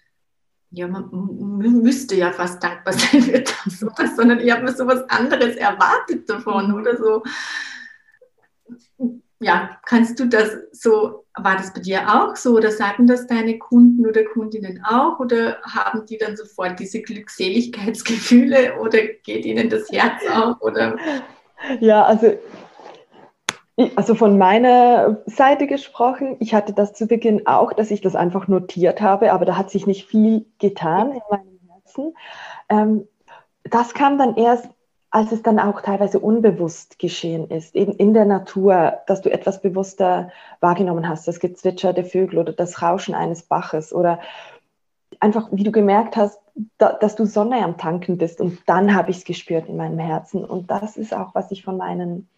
ja, 0.70 0.88
man 0.88 1.82
müsste 1.82 2.14
ja 2.14 2.32
fast 2.32 2.62
dankbar 2.62 2.92
sein 2.98 3.22
für 3.22 3.40
das 3.40 3.82
oder, 3.82 4.16
sondern 4.16 4.40
ich 4.40 4.50
habe 4.50 4.62
mir 4.62 4.74
so 4.74 4.86
was 4.86 5.08
anderes 5.10 5.56
erwartet 5.56 6.28
davon 6.28 6.72
oder 6.72 6.96
so 6.96 7.22
ja, 9.40 9.70
kannst 9.87 10.20
du 10.20 10.26
das 10.26 10.50
so, 10.73 11.25
war 11.35 11.56
das 11.56 11.73
bei 11.73 11.80
dir 11.80 12.02
auch 12.09 12.37
so 12.37 12.56
oder 12.56 12.70
sagen 12.70 13.06
das 13.06 13.26
deine 13.26 13.59
Kunden 13.59 14.06
oder 14.06 14.23
Kundinnen 14.25 14.85
auch 14.85 15.18
oder 15.18 15.56
haben 15.62 16.04
die 16.04 16.18
dann 16.18 16.37
sofort 16.37 16.78
diese 16.78 17.00
Glückseligkeitsgefühle 17.00 18.78
oder 18.78 18.99
geht 19.25 19.47
ihnen 19.47 19.70
das 19.70 19.90
Herz 19.90 20.23
auf 20.30 20.61
oder? 20.61 20.97
Ja, 21.80 22.04
also 22.04 22.38
also 23.97 24.14
von 24.14 24.37
meiner 24.37 25.23
Seite 25.25 25.66
gesprochen, 25.66 26.37
ich 26.40 26.52
hatte 26.52 26.75
das 26.75 26.92
zu 26.92 27.06
Beginn 27.06 27.47
auch, 27.47 27.73
dass 27.73 27.90
ich 27.90 28.02
das 28.02 28.14
einfach 28.14 28.47
notiert 28.47 29.00
habe, 29.00 29.32
aber 29.32 29.47
da 29.47 29.56
hat 29.56 29.70
sich 29.70 29.87
nicht 29.87 30.06
viel 30.06 30.44
getan 30.59 31.12
in 31.12 31.23
meinem 31.30 31.61
Herzen. 31.66 32.14
Ähm, 32.68 33.09
das 33.64 33.94
kam 33.94 34.18
dann 34.18 34.37
erst 34.37 34.68
als 35.11 35.33
es 35.33 35.43
dann 35.43 35.59
auch 35.59 35.81
teilweise 35.81 36.21
unbewusst 36.21 36.99
geschehen 36.99 37.50
ist, 37.50 37.75
eben 37.75 37.93
in 37.93 38.14
der 38.14 38.25
Natur, 38.25 38.99
dass 39.07 39.21
du 39.21 39.33
etwas 39.33 39.61
bewusster 39.61 40.31
wahrgenommen 40.61 41.09
hast, 41.09 41.26
das 41.26 41.40
Gezwitscher 41.40 41.93
der 41.93 42.05
Vögel 42.05 42.38
oder 42.38 42.52
das 42.52 42.81
Rauschen 42.81 43.14
eines 43.14 43.43
Baches 43.43 43.93
oder 43.93 44.21
einfach, 45.19 45.49
wie 45.50 45.64
du 45.64 45.73
gemerkt 45.73 46.17
hast, 46.17 46.40
da, 46.79 46.93
dass 46.93 47.17
du 47.17 47.26
Sonne 47.26 47.64
am 47.64 47.76
Tanken 47.76 48.19
bist. 48.19 48.40
Und 48.40 48.59
dann 48.67 48.95
habe 48.95 49.11
ich 49.11 49.19
es 49.19 49.25
gespürt 49.25 49.69
in 49.69 49.76
meinem 49.76 49.99
Herzen. 49.99 50.45
Und 50.45 50.71
das 50.71 50.97
ist 50.97 51.12
auch, 51.12 51.35
was 51.35 51.50
ich 51.50 51.64
von 51.64 51.76
meinen 51.76 52.29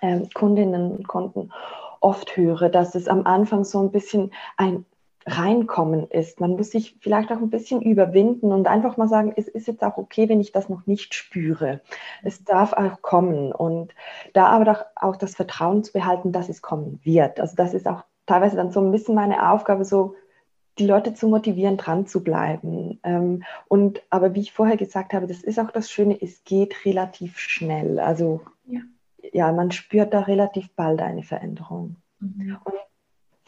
äh, 0.00 0.20
Kundinnen 0.32 0.92
und 0.92 1.08
Kunden 1.08 1.52
oft 2.00 2.36
höre, 2.36 2.68
dass 2.70 2.94
es 2.94 3.08
am 3.08 3.26
Anfang 3.26 3.64
so 3.64 3.80
ein 3.80 3.90
bisschen 3.90 4.32
ein 4.56 4.86
Reinkommen 5.28 6.10
ist. 6.10 6.40
Man 6.40 6.52
muss 6.52 6.70
sich 6.70 6.96
vielleicht 7.00 7.30
auch 7.30 7.38
ein 7.38 7.50
bisschen 7.50 7.82
überwinden 7.82 8.52
und 8.52 8.66
einfach 8.66 8.96
mal 8.96 9.08
sagen, 9.08 9.32
es 9.36 9.48
ist 9.48 9.66
jetzt 9.66 9.82
auch 9.82 9.96
okay, 9.96 10.28
wenn 10.28 10.40
ich 10.40 10.52
das 10.52 10.68
noch 10.68 10.86
nicht 10.86 11.14
spüre. 11.14 11.80
Es 12.22 12.44
darf 12.44 12.72
auch 12.72 13.02
kommen 13.02 13.52
und 13.52 13.94
da 14.32 14.46
aber 14.46 14.86
auch 14.96 15.16
das 15.16 15.34
Vertrauen 15.34 15.84
zu 15.84 15.92
behalten, 15.92 16.32
dass 16.32 16.48
es 16.48 16.62
kommen 16.62 17.00
wird. 17.04 17.40
Also 17.40 17.54
das 17.56 17.74
ist 17.74 17.86
auch 17.86 18.04
teilweise 18.26 18.56
dann 18.56 18.72
so 18.72 18.80
ein 18.80 18.90
bisschen 18.90 19.14
meine 19.14 19.50
Aufgabe, 19.50 19.84
so 19.84 20.14
die 20.78 20.86
Leute 20.86 21.14
zu 21.14 21.28
motivieren, 21.28 21.76
dran 21.76 22.06
zu 22.06 22.22
bleiben. 22.22 23.00
Ähm, 23.02 23.42
und 23.66 24.02
aber 24.10 24.34
wie 24.34 24.40
ich 24.40 24.52
vorher 24.52 24.76
gesagt 24.76 25.12
habe, 25.12 25.26
das 25.26 25.42
ist 25.42 25.58
auch 25.58 25.70
das 25.70 25.90
Schöne, 25.90 26.16
es 26.20 26.44
geht 26.44 26.84
relativ 26.84 27.38
schnell. 27.38 27.98
Also 27.98 28.40
ja, 28.66 28.80
ja 29.32 29.52
man 29.52 29.72
spürt 29.72 30.14
da 30.14 30.20
relativ 30.20 30.70
bald 30.74 31.00
eine 31.00 31.22
Veränderung. 31.22 31.96
Mhm. 32.20 32.58
Und 32.64 32.74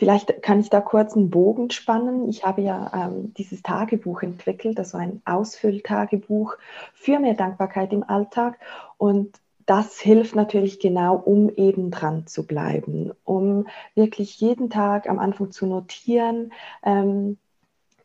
Vielleicht 0.00 0.40
kann 0.42 0.60
ich 0.60 0.70
da 0.70 0.80
kurz 0.80 1.14
einen 1.14 1.28
Bogen 1.28 1.70
spannen. 1.70 2.26
Ich 2.30 2.42
habe 2.42 2.62
ja 2.62 2.90
ähm, 2.94 3.34
dieses 3.34 3.62
Tagebuch 3.62 4.22
entwickelt, 4.22 4.78
also 4.78 4.96
ein 4.96 5.20
Ausfülltagebuch 5.26 6.56
für 6.94 7.18
mehr 7.18 7.34
Dankbarkeit 7.34 7.92
im 7.92 8.02
Alltag. 8.02 8.58
Und 8.96 9.38
das 9.66 10.00
hilft 10.00 10.34
natürlich 10.34 10.80
genau, 10.80 11.16
um 11.16 11.50
eben 11.50 11.90
dran 11.90 12.26
zu 12.26 12.46
bleiben, 12.46 13.12
um 13.24 13.66
wirklich 13.94 14.40
jeden 14.40 14.70
Tag 14.70 15.06
am 15.06 15.18
Anfang 15.18 15.50
zu 15.50 15.66
notieren, 15.66 16.54
ähm, 16.82 17.36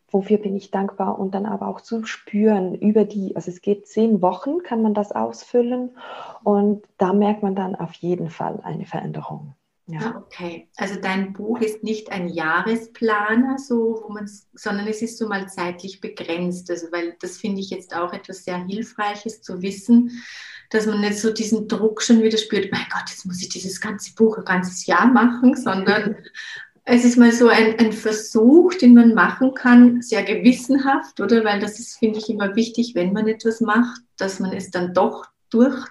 wofür 0.09 0.37
bin 0.37 0.57
ich 0.57 0.71
dankbar 0.71 1.17
und 1.17 1.33
dann 1.33 1.45
aber 1.45 1.69
auch 1.69 1.79
zu 1.79 2.03
spüren 2.03 2.75
über 2.75 3.05
die, 3.05 3.37
also 3.37 3.49
es 3.49 3.61
geht 3.61 3.87
zehn 3.87 4.21
Wochen, 4.21 4.63
kann 4.63 4.81
man 4.81 4.93
das 4.93 5.13
ausfüllen 5.13 5.91
und 6.43 6.83
da 6.97 7.13
merkt 7.13 7.41
man 7.41 7.55
dann 7.55 7.73
auf 7.73 7.93
jeden 7.93 8.29
Fall 8.29 8.59
eine 8.63 8.85
Veränderung. 8.85 9.53
Ja. 9.87 9.99
Ah, 10.01 10.17
okay. 10.17 10.67
Also 10.77 10.99
dein 10.99 11.33
Buch 11.33 11.59
ist 11.61 11.83
nicht 11.83 12.11
ein 12.11 12.27
Jahresplaner, 12.27 13.59
so, 13.59 14.01
wo 14.03 14.11
man, 14.11 14.29
sondern 14.53 14.87
es 14.87 15.03
ist 15.03 15.19
so 15.19 15.27
mal 15.27 15.47
zeitlich 15.47 16.01
begrenzt. 16.01 16.71
Also, 16.71 16.87
weil 16.91 17.15
das 17.19 17.37
finde 17.37 17.61
ich 17.61 17.69
jetzt 17.69 17.95
auch 17.95 18.11
etwas 18.11 18.43
sehr 18.43 18.65
Hilfreiches 18.65 19.43
zu 19.43 19.61
wissen, 19.61 20.23
dass 20.71 20.87
man 20.87 21.01
nicht 21.01 21.19
so 21.19 21.31
diesen 21.31 21.67
Druck 21.67 22.01
schon 22.01 22.23
wieder 22.23 22.39
spürt, 22.39 22.71
mein 22.71 22.85
Gott, 22.91 23.09
jetzt 23.09 23.27
muss 23.27 23.41
ich 23.41 23.49
dieses 23.49 23.79
ganze 23.79 24.15
Buch 24.15 24.39
ein 24.39 24.45
ganzes 24.45 24.87
Jahr 24.87 25.05
machen, 25.05 25.55
sondern 25.55 26.15
es 26.85 27.05
ist 27.05 27.17
mal 27.17 27.31
so 27.31 27.47
ein, 27.47 27.77
ein 27.77 27.93
Versuch, 27.93 28.73
den 28.73 28.95
man 28.95 29.13
machen 29.13 29.53
kann, 29.53 30.01
sehr 30.01 30.23
gewissenhaft, 30.23 31.19
oder? 31.19 31.43
Weil 31.43 31.59
das 31.59 31.79
ist, 31.79 31.99
finde 31.99 32.17
ich, 32.17 32.29
immer 32.29 32.55
wichtig, 32.55 32.95
wenn 32.95 33.13
man 33.13 33.27
etwas 33.27 33.61
macht, 33.61 34.01
dass 34.17 34.39
man 34.39 34.51
es 34.51 34.71
dann 34.71 34.95
doch 34.95 35.25
durch 35.51 35.85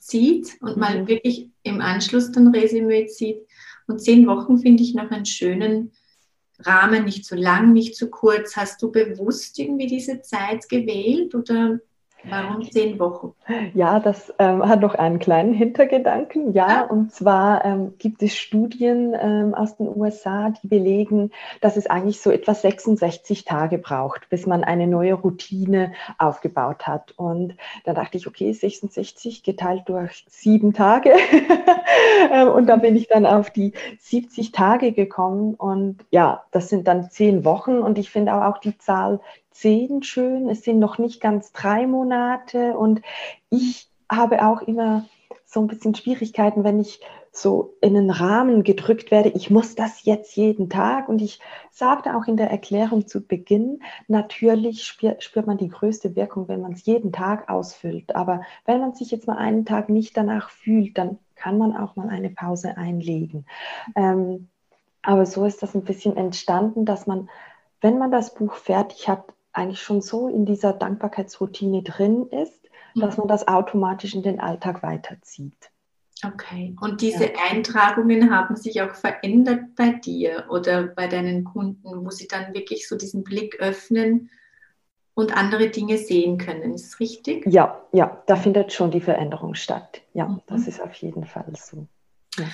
zieht 0.00 0.56
und 0.62 0.76
mhm. 0.76 0.80
mal 0.80 1.08
wirklich 1.08 1.50
im 1.68 1.80
Anschluss 1.80 2.32
dann 2.32 2.54
Resümee 2.54 3.06
zieht. 3.06 3.46
Und 3.86 4.00
zehn 4.00 4.26
Wochen 4.26 4.58
finde 4.58 4.82
ich 4.82 4.94
noch 4.94 5.10
einen 5.10 5.26
schönen 5.26 5.92
Rahmen, 6.60 7.04
nicht 7.04 7.24
zu 7.24 7.36
lang, 7.36 7.72
nicht 7.72 7.96
zu 7.96 8.08
kurz. 8.10 8.56
Hast 8.56 8.82
du 8.82 8.90
bewusst 8.90 9.58
irgendwie 9.58 9.86
diese 9.86 10.20
Zeit 10.22 10.68
gewählt 10.68 11.34
oder 11.34 11.80
Warum 12.30 12.70
zehn 12.70 12.98
Wochen? 12.98 13.34
Ja, 13.74 14.00
das 14.00 14.32
ähm, 14.38 14.66
hat 14.68 14.80
noch 14.80 14.94
einen 14.94 15.18
kleinen 15.18 15.54
Hintergedanken. 15.54 16.52
Ja, 16.52 16.82
ah. 16.82 16.92
und 16.92 17.12
zwar 17.12 17.64
ähm, 17.64 17.94
gibt 17.98 18.22
es 18.22 18.36
Studien 18.36 19.14
ähm, 19.18 19.54
aus 19.54 19.76
den 19.76 19.88
USA, 19.88 20.50
die 20.50 20.68
belegen, 20.68 21.30
dass 21.60 21.76
es 21.76 21.86
eigentlich 21.86 22.20
so 22.20 22.30
etwa 22.30 22.54
66 22.54 23.44
Tage 23.44 23.78
braucht, 23.78 24.28
bis 24.28 24.46
man 24.46 24.64
eine 24.64 24.86
neue 24.86 25.14
Routine 25.14 25.92
aufgebaut 26.18 26.86
hat. 26.86 27.12
Und 27.16 27.54
da 27.84 27.94
dachte 27.94 28.18
ich, 28.18 28.26
okay, 28.26 28.52
66 28.52 29.42
geteilt 29.42 29.82
durch 29.86 30.24
sieben 30.28 30.72
Tage. 30.72 31.12
Ähm, 32.30 32.48
und 32.48 32.66
da 32.66 32.76
bin 32.76 32.96
ich 32.96 33.08
dann 33.08 33.26
auf 33.26 33.50
die 33.50 33.72
70 33.98 34.52
Tage 34.52 34.92
gekommen. 34.92 35.54
Und 35.54 36.04
ja, 36.10 36.44
das 36.50 36.68
sind 36.68 36.88
dann 36.88 37.10
zehn 37.10 37.44
Wochen. 37.44 37.78
Und 37.78 37.98
ich 37.98 38.10
finde 38.10 38.34
auch, 38.34 38.42
auch 38.42 38.58
die 38.58 38.76
Zahl 38.78 39.20
zehn 39.50 40.02
schön. 40.02 40.48
Es 40.48 40.62
sind 40.62 40.78
noch 40.78 40.98
nicht 40.98 41.20
ganz 41.20 41.52
drei 41.52 41.86
Monate 41.86 42.76
und 42.76 43.02
ich 43.50 43.88
habe 44.10 44.44
auch 44.46 44.62
immer 44.62 45.04
so 45.44 45.60
ein 45.60 45.66
bisschen 45.66 45.94
Schwierigkeiten, 45.94 46.62
wenn 46.64 46.78
ich 46.78 47.00
so 47.32 47.74
in 47.80 47.96
einen 47.96 48.10
Rahmen 48.10 48.64
gedrückt 48.64 49.10
werde, 49.10 49.30
ich 49.30 49.50
muss 49.50 49.74
das 49.74 50.04
jetzt 50.04 50.36
jeden 50.36 50.68
Tag. 50.68 51.08
Und 51.08 51.22
ich 51.22 51.40
sagte 51.70 52.16
auch 52.16 52.26
in 52.26 52.36
der 52.36 52.50
Erklärung 52.50 53.06
zu 53.06 53.26
Beginn, 53.26 53.80
natürlich 54.08 54.84
spürt, 54.84 55.46
man 55.46 55.56
die 55.56 55.68
größte 55.68 56.16
Wirkung, 56.16 56.48
wenn 56.48 56.60
man 56.60 56.72
es 56.72 56.84
jeden 56.84 57.12
Tag 57.12 57.48
ausfüllt. 57.48 58.14
Aber 58.14 58.42
wenn 58.66 58.80
man 58.80 58.94
sich 58.94 59.10
jetzt 59.10 59.26
mal 59.26 59.36
einen 59.36 59.64
Tag 59.64 59.88
nicht 59.88 60.16
danach 60.16 60.50
fühlt, 60.50 60.98
dann 60.98 61.18
kann 61.34 61.58
man 61.58 61.76
auch 61.76 61.96
mal 61.96 62.08
eine 62.08 62.30
Pause 62.30 62.76
einlegen. 62.76 63.46
Ähm, 63.94 64.48
aber 65.02 65.26
so 65.26 65.44
ist 65.44 65.62
das 65.62 65.74
ein 65.74 65.84
bisschen 65.84 66.16
entstanden, 66.16 66.84
dass 66.84 67.06
man, 67.06 67.30
wenn 67.80 67.98
man 67.98 68.10
das 68.10 68.34
Buch 68.34 68.54
fertig 68.54 69.08
hat, 69.08 69.24
eigentlich 69.58 69.82
schon 69.82 70.00
so 70.00 70.28
in 70.28 70.46
dieser 70.46 70.72
Dankbarkeitsroutine 70.72 71.82
drin 71.82 72.26
ist, 72.30 72.62
mhm. 72.94 73.00
dass 73.00 73.16
man 73.16 73.28
das 73.28 73.46
automatisch 73.48 74.14
in 74.14 74.22
den 74.22 74.40
Alltag 74.40 74.82
weiterzieht. 74.82 75.70
Okay, 76.24 76.74
und 76.80 77.00
diese 77.00 77.26
ja. 77.26 77.30
Eintragungen 77.50 78.34
haben 78.34 78.56
sich 78.56 78.82
auch 78.82 78.94
verändert 78.94 79.76
bei 79.76 79.92
dir 79.92 80.46
oder 80.48 80.82
bei 80.82 81.06
deinen 81.06 81.44
Kunden, 81.44 82.04
wo 82.04 82.10
sie 82.10 82.26
dann 82.26 82.54
wirklich 82.54 82.88
so 82.88 82.96
diesen 82.96 83.22
Blick 83.22 83.60
öffnen 83.60 84.30
und 85.14 85.36
andere 85.36 85.68
Dinge 85.68 85.96
sehen 85.96 86.38
können. 86.38 86.74
Ist 86.74 86.92
das 86.92 87.00
richtig? 87.00 87.46
Ja, 87.46 87.82
ja, 87.92 88.22
da 88.26 88.36
findet 88.36 88.72
schon 88.72 88.90
die 88.90 89.00
Veränderung 89.00 89.54
statt. 89.54 90.02
Ja, 90.12 90.26
mhm. 90.26 90.40
das 90.46 90.66
ist 90.66 90.80
auf 90.80 90.94
jeden 90.94 91.24
Fall 91.24 91.52
so. 91.54 91.86
Ja. 92.36 92.46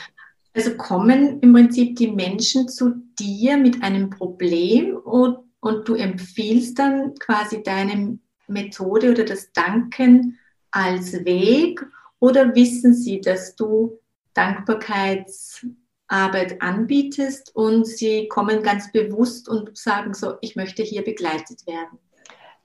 Also 0.54 0.76
kommen 0.76 1.40
im 1.40 1.52
Prinzip 1.52 1.96
die 1.96 2.10
Menschen 2.10 2.68
zu 2.68 2.94
dir 3.18 3.56
mit 3.56 3.82
einem 3.82 4.10
Problem 4.10 4.96
und 4.96 5.38
und 5.64 5.88
du 5.88 5.94
empfiehlst 5.94 6.78
dann 6.78 7.14
quasi 7.14 7.62
deine 7.62 8.18
Methode 8.46 9.12
oder 9.12 9.24
das 9.24 9.50
Danken 9.52 10.38
als 10.70 11.14
Weg 11.24 11.82
oder 12.18 12.54
wissen 12.54 12.92
sie, 12.92 13.22
dass 13.22 13.56
du 13.56 13.98
Dankbarkeitsarbeit 14.34 16.60
anbietest 16.60 17.56
und 17.56 17.86
sie 17.86 18.28
kommen 18.28 18.62
ganz 18.62 18.92
bewusst 18.92 19.48
und 19.48 19.74
sagen 19.78 20.12
so, 20.12 20.34
ich 20.42 20.54
möchte 20.54 20.82
hier 20.82 21.02
begleitet 21.02 21.66
werden? 21.66 21.98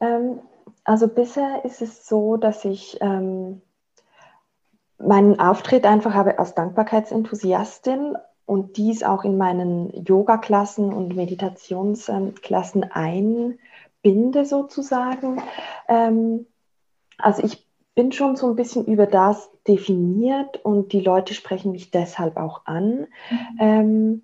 Ähm, 0.01 0.41
also 0.83 1.07
bisher 1.07 1.63
ist 1.63 1.81
es 1.81 2.05
so, 2.05 2.35
dass 2.35 2.65
ich 2.65 2.97
ähm, 2.99 3.61
meinen 4.97 5.39
Auftritt 5.39 5.85
einfach 5.85 6.13
habe 6.13 6.37
als 6.37 6.53
Dankbarkeitsenthusiastin 6.53 8.17
und 8.49 8.77
dies 8.77 9.03
auch 9.03 9.23
in 9.23 9.37
meinen 9.37 10.03
Yoga-Klassen 10.05 10.91
und 10.91 11.15
Meditationsklassen 11.15 12.83
einbinde 12.91 14.43
sozusagen. 14.43 15.43
Ähm, 15.87 16.47
also 17.19 17.43
ich 17.43 17.67
bin 17.93 18.11
schon 18.11 18.35
so 18.35 18.47
ein 18.49 18.55
bisschen 18.55 18.85
über 18.85 19.05
das 19.05 19.51
definiert 19.67 20.65
und 20.65 20.93
die 20.93 21.01
Leute 21.01 21.35
sprechen 21.35 21.71
mich 21.71 21.91
deshalb 21.91 22.37
auch 22.37 22.65
an. 22.65 23.05
Mhm. 23.29 23.57
Ähm, 23.59 24.21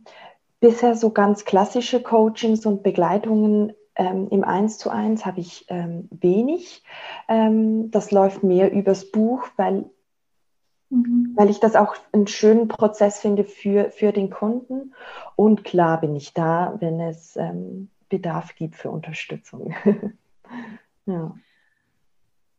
bisher 0.60 0.96
so 0.96 1.12
ganz 1.12 1.46
klassische 1.46 2.01
Coachings 2.01 2.65
und 2.65 2.82
Begleitungen 2.82 3.74
ähm, 3.96 4.27
im 4.32 4.44
Eins 4.44 4.79
zu 4.79 4.89
eins 4.89 5.24
habe 5.27 5.39
ich 5.39 5.65
ähm, 5.67 6.10
wenig. 6.10 6.84
Ähm, 7.27 7.91
das 7.91 8.10
läuft 8.10 8.41
mehr 8.41 8.72
übers 8.72 9.12
Buch, 9.12 9.44
weil 9.55 9.86
Mhm. 10.89 11.34
Weil 11.36 11.50
ich 11.50 11.60
das 11.60 11.75
auch 11.75 11.96
einen 12.12 12.27
schönen 12.27 12.68
Prozess 12.68 13.20
finde 13.20 13.44
für, 13.44 13.92
für 13.92 14.12
den 14.12 14.30
Kunden. 14.30 14.94
Und 15.36 15.63
klar 15.63 16.01
bin 16.01 16.15
ich 16.15 16.34
da, 16.34 16.77
wenn 16.80 17.00
es 17.00 17.36
ähm, 17.36 17.89
Bedarf 18.10 18.56
gibt 18.56 18.75
für 18.75 18.92
Unterstützung. 18.92 19.74
ja. 21.06 21.36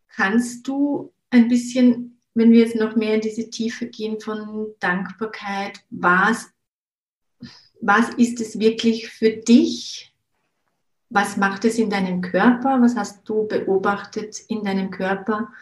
Kannst 0.09 0.67
du 0.67 1.13
ein 1.31 1.49
bisschen, 1.49 2.19
wenn 2.35 2.53
wir 2.53 2.61
jetzt 2.61 2.77
noch 2.77 2.97
mehr 2.97 3.15
in 3.15 3.21
diese 3.21 3.49
Tiefe 3.51 3.87
gehen 3.87 4.21
von 4.21 4.69
Dankbarkeit, 4.81 5.81
was, 5.91 6.51
was 7.81 8.11
ist 8.15 8.41
es 8.41 8.59
wirklich 8.59 9.09
für 9.09 9.31
dich? 9.31 10.13
Was 11.09 11.37
macht 11.37 11.65
es 11.65 11.79
in 11.79 11.91
deinem 11.91 12.21
Körper? 12.21 12.81
Was 12.81 12.97
hast 12.97 13.29
du 13.29 13.47
beobachtet 13.47 14.41
in 14.49 14.65
deinem 14.65 14.91
Körper? 14.91 15.53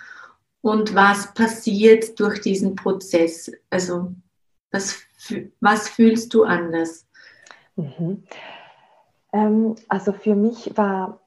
Und 0.65 0.95
was 0.95 1.35
passiert 1.35 2.19
durch 2.19 2.41
diesen 2.41 2.75
Prozess? 2.75 3.53
Also 3.69 4.15
was, 4.71 4.99
was 5.61 5.91
fühlst 5.91 6.33
du 6.33 6.45
anders? 6.45 7.07
Mhm. 7.77 8.25
Ähm, 9.35 9.75
also 9.89 10.15
für 10.15 10.35
mich 10.35 10.75
war 10.75 11.21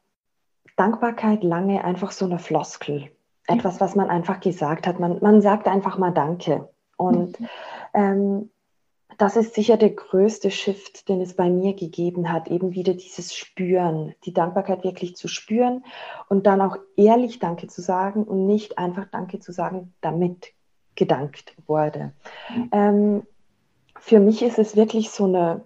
Dankbarkeit 0.75 1.43
lange 1.43 1.83
einfach 1.83 2.11
so 2.11 2.25
eine 2.25 2.39
Floskel. 2.39 3.11
Etwas, 3.45 3.79
was 3.79 3.93
man 3.93 4.09
einfach 4.09 4.39
gesagt 4.39 4.87
hat. 4.87 4.99
Man, 4.99 5.19
man 5.21 5.39
sagt 5.41 5.67
einfach 5.67 5.99
mal 5.99 6.11
Danke. 6.11 6.69
Und 6.97 7.39
mhm. 7.39 7.47
ähm, 7.93 8.49
das 9.17 9.35
ist 9.35 9.55
sicher 9.55 9.77
der 9.77 9.89
größte 9.89 10.51
Shift, 10.51 11.09
den 11.09 11.21
es 11.21 11.35
bei 11.35 11.49
mir 11.49 11.73
gegeben 11.73 12.31
hat, 12.31 12.49
eben 12.49 12.73
wieder 12.73 12.93
dieses 12.93 13.35
Spüren, 13.35 14.13
die 14.25 14.33
Dankbarkeit 14.33 14.83
wirklich 14.83 15.15
zu 15.15 15.27
spüren 15.27 15.83
und 16.29 16.45
dann 16.45 16.61
auch 16.61 16.77
ehrlich 16.95 17.39
Danke 17.39 17.67
zu 17.67 17.81
sagen 17.81 18.23
und 18.23 18.45
nicht 18.45 18.77
einfach 18.77 19.05
Danke 19.11 19.39
zu 19.39 19.51
sagen, 19.51 19.93
damit 20.01 20.53
gedankt 20.95 21.55
wurde. 21.65 22.13
Mhm. 22.53 22.69
Ähm, 22.71 23.23
für 23.99 24.19
mich 24.19 24.41
ist 24.41 24.59
es 24.59 24.75
wirklich 24.75 25.09
so 25.09 25.25
eine 25.25 25.61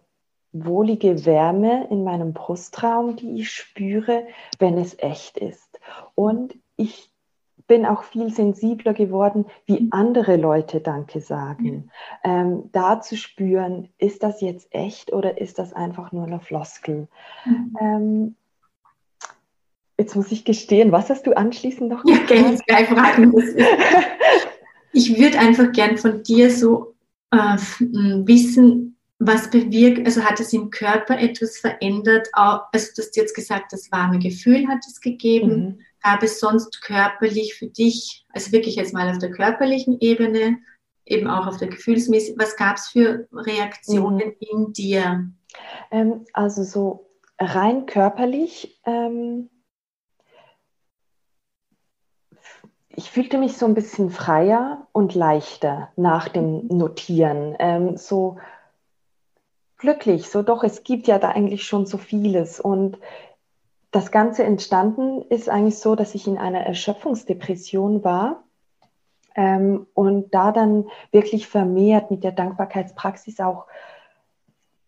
wohlige 0.54 1.26
Wärme 1.26 1.88
in 1.90 2.04
meinem 2.04 2.34
Brustraum, 2.34 3.16
die 3.16 3.40
ich 3.40 3.52
spüre, 3.52 4.28
wenn 4.60 4.78
es 4.78 4.98
echt 5.00 5.38
ist. 5.38 5.80
Und 6.16 6.56
ich 6.76 7.11
bin 7.72 7.86
auch 7.86 8.04
viel 8.04 8.34
sensibler 8.34 8.94
geworden, 8.94 9.46
wie 9.66 9.88
andere 9.92 10.36
Leute 10.36 10.82
Danke 10.82 11.22
sagen. 11.22 11.90
Ähm, 12.22 12.64
da 12.74 13.00
zu 13.00 13.16
spüren, 13.16 13.88
ist 13.98 14.24
das 14.24 14.42
jetzt 14.42 14.68
echt 14.72 15.14
oder 15.14 15.40
ist 15.40 15.58
das 15.58 15.72
einfach 15.72 16.12
nur 16.12 16.26
eine 16.26 16.42
Floskel? 16.42 17.08
Mhm. 17.46 17.78
Ähm, 17.80 18.36
jetzt 19.98 20.18
muss 20.18 20.34
ich 20.34 20.44
gestehen, 20.44 20.92
was 20.92 21.10
hast 21.10 21.26
du 21.26 21.32
anschließend 21.32 21.90
noch 21.90 22.04
Ja, 22.04 22.18
gerne 22.28 22.58
gleich 22.68 22.90
fragen. 22.90 23.34
ich 24.92 25.18
würde 25.18 25.40
einfach 25.40 25.72
gern 25.72 25.98
von 25.98 26.24
dir 26.24 26.52
so 26.52 26.96
äh, 27.32 27.56
wissen, 27.78 28.98
was 29.24 29.50
bewirkt, 29.50 30.06
also 30.06 30.24
hat 30.24 30.40
es 30.40 30.52
im 30.52 30.70
Körper 30.70 31.20
etwas 31.20 31.58
verändert? 31.58 32.28
also 32.34 32.88
du 32.96 33.02
hast 33.02 33.16
jetzt 33.16 33.36
gesagt, 33.36 33.72
das 33.72 33.92
warme 33.92 34.20
Gefühl 34.20 34.68
hat 34.68 34.80
es 34.88 35.00
gegeben. 35.00 35.78
Mhm 35.78 35.86
gab 36.02 36.24
es 36.24 36.40
sonst 36.40 36.82
körperlich 36.82 37.56
für 37.56 37.68
dich, 37.68 38.26
also 38.30 38.52
wirklich 38.52 38.76
jetzt 38.76 38.94
mal 38.94 39.10
auf 39.10 39.20
der 39.20 39.32
körperlichen 39.32 40.00
Ebene, 40.00 40.58
eben 41.06 41.28
auch 41.28 41.48
auf 41.48 41.58
der 41.58 41.68
Gefühlsmäßigen, 41.68 42.40
was 42.40 42.56
gab 42.56 42.78
es 42.78 42.88
für 42.88 43.28
Reaktionen 43.32 44.30
mhm. 44.30 44.36
in 44.40 44.74
dir? 44.74 45.32
Ähm, 45.92 46.26
also 46.34 46.64
so 46.64 47.10
rein 47.40 47.86
körperlich, 47.86 48.80
ähm, 48.86 49.50
ich 52.94 53.10
fühlte 53.10 53.38
mich 53.38 53.58
so 53.58 53.66
ein 53.66 53.74
bisschen 53.74 54.10
freier 54.10 54.88
und 54.92 55.16
leichter 55.16 55.92
nach 55.96 56.28
dem 56.28 56.64
mhm. 56.64 56.78
Notieren. 56.78 57.56
Ähm, 57.60 57.98
so 57.98 58.38
glücklich, 59.82 60.30
so 60.30 60.44
doch, 60.44 60.64
es 60.64 60.84
gibt 60.84 61.08
ja 61.08 61.20
da 61.20 61.30
eigentlich 61.30 61.64
schon 61.66 61.86
so 61.86 61.98
vieles. 61.98 62.60
Und 62.60 62.98
das 63.92 64.12
Ganze 64.12 64.44
entstanden 64.44 65.24
ist 65.24 65.50
eigentlich 65.50 65.80
so, 65.80 65.96
dass 65.96 66.16
ich 66.16 66.28
in 66.28 66.38
einer 66.38 66.62
Erschöpfungsdepression 66.62 68.04
war 68.04 68.44
ähm, 69.36 69.88
und 69.94 70.34
da 70.34 70.52
dann 70.52 70.86
wirklich 71.12 71.48
vermehrt 71.48 72.12
mit 72.12 72.24
der 72.24 72.32
Dankbarkeitspraxis 72.32 73.40
auch 73.40 73.66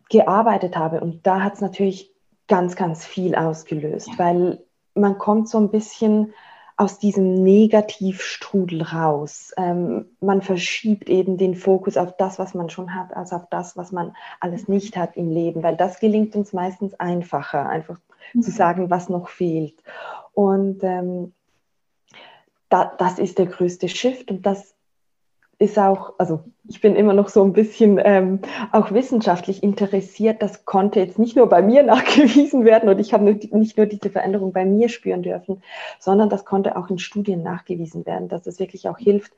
gearbeitet 0.08 0.76
habe. 0.76 1.00
Und 1.00 1.26
da 1.26 1.42
hat 1.42 1.54
es 1.54 1.60
natürlich 1.60 2.12
ganz, 2.46 2.76
ganz 2.76 3.04
viel 3.04 3.34
ausgelöst, 3.34 4.08
ja. 4.08 4.18
weil 4.18 4.64
man 4.94 5.18
kommt 5.18 5.48
so 5.48 5.58
ein 5.58 5.70
bisschen 5.70 6.32
aus 6.76 6.98
diesem 6.98 7.34
Negativstrudel 7.34 8.82
raus. 8.82 9.52
Ähm, 9.56 10.06
man 10.20 10.42
verschiebt 10.42 11.08
eben 11.08 11.38
den 11.38 11.54
Fokus 11.54 11.96
auf 11.96 12.16
das, 12.16 12.38
was 12.38 12.54
man 12.54 12.68
schon 12.68 12.94
hat, 12.94 13.16
als 13.16 13.32
auf 13.32 13.48
das, 13.48 13.76
was 13.76 13.92
man 13.92 14.16
alles 14.40 14.66
nicht 14.66 14.96
hat 14.96 15.16
im 15.16 15.30
Leben, 15.30 15.62
weil 15.62 15.76
das 15.76 16.00
gelingt 16.00 16.34
uns 16.34 16.52
meistens 16.52 16.94
einfacher, 16.94 17.68
einfach 17.68 17.98
mhm. 18.32 18.42
zu 18.42 18.50
sagen, 18.50 18.90
was 18.90 19.08
noch 19.08 19.28
fehlt. 19.28 19.74
Und 20.32 20.82
ähm, 20.82 21.32
da, 22.68 22.92
das 22.98 23.20
ist 23.20 23.38
der 23.38 23.46
größte 23.46 23.88
Shift 23.88 24.30
und 24.32 24.44
das 24.44 24.73
ist 25.58 25.78
auch, 25.78 26.14
also 26.18 26.44
ich 26.68 26.80
bin 26.80 26.96
immer 26.96 27.12
noch 27.12 27.28
so 27.28 27.44
ein 27.44 27.52
bisschen 27.52 28.00
ähm, 28.02 28.40
auch 28.72 28.92
wissenschaftlich 28.92 29.62
interessiert. 29.62 30.42
Das 30.42 30.64
konnte 30.64 31.00
jetzt 31.00 31.18
nicht 31.18 31.36
nur 31.36 31.48
bei 31.48 31.62
mir 31.62 31.82
nachgewiesen 31.84 32.64
werden 32.64 32.88
und 32.88 32.98
ich 32.98 33.12
habe 33.12 33.24
nicht 33.24 33.76
nur 33.76 33.86
diese 33.86 34.10
Veränderung 34.10 34.52
bei 34.52 34.64
mir 34.64 34.88
spüren 34.88 35.22
dürfen, 35.22 35.62
sondern 35.98 36.28
das 36.28 36.44
konnte 36.44 36.76
auch 36.76 36.90
in 36.90 36.98
Studien 36.98 37.42
nachgewiesen 37.42 38.06
werden, 38.06 38.28
dass 38.28 38.46
es 38.46 38.58
wirklich 38.58 38.88
auch 38.88 38.98
hilft 38.98 39.32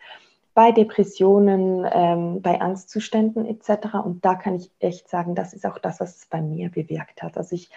bei 0.57 0.73
Depressionen, 0.73 1.87
ähm, 1.93 2.41
bei 2.41 2.63
Angstzuständen 2.63 3.45
etc. 3.45 3.97
Und 4.03 4.25
da 4.25 4.35
kann 4.35 4.55
ich 4.55 4.71
echt 4.79 5.07
sagen, 5.07 5.35
das 5.35 5.53
ist 5.53 5.67
auch 5.67 5.77
das, 5.77 6.01
was 6.01 6.17
es 6.17 6.27
bei 6.27 6.41
mir 6.41 6.71
bewirkt 6.71 7.23
hat. 7.23 7.37
Also 7.37 7.55
ich 7.55 7.69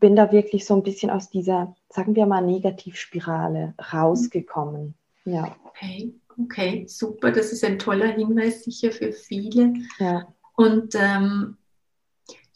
bin 0.00 0.16
da 0.16 0.30
wirklich 0.32 0.66
so 0.66 0.74
ein 0.74 0.82
bisschen 0.82 1.10
aus 1.10 1.30
dieser, 1.30 1.74
sagen 1.88 2.14
wir 2.14 2.26
mal, 2.26 2.42
Negativspirale 2.42 3.72
rausgekommen. 3.90 4.94
Ja. 5.24 5.56
Okay. 5.64 6.12
Okay, 6.38 6.86
super. 6.88 7.32
Das 7.32 7.52
ist 7.52 7.64
ein 7.64 7.78
toller 7.78 8.08
Hinweis 8.08 8.64
sicher 8.64 8.92
für 8.92 9.12
viele. 9.12 9.72
Ja. 9.98 10.26
Und 10.54 10.94
ähm, 10.94 11.56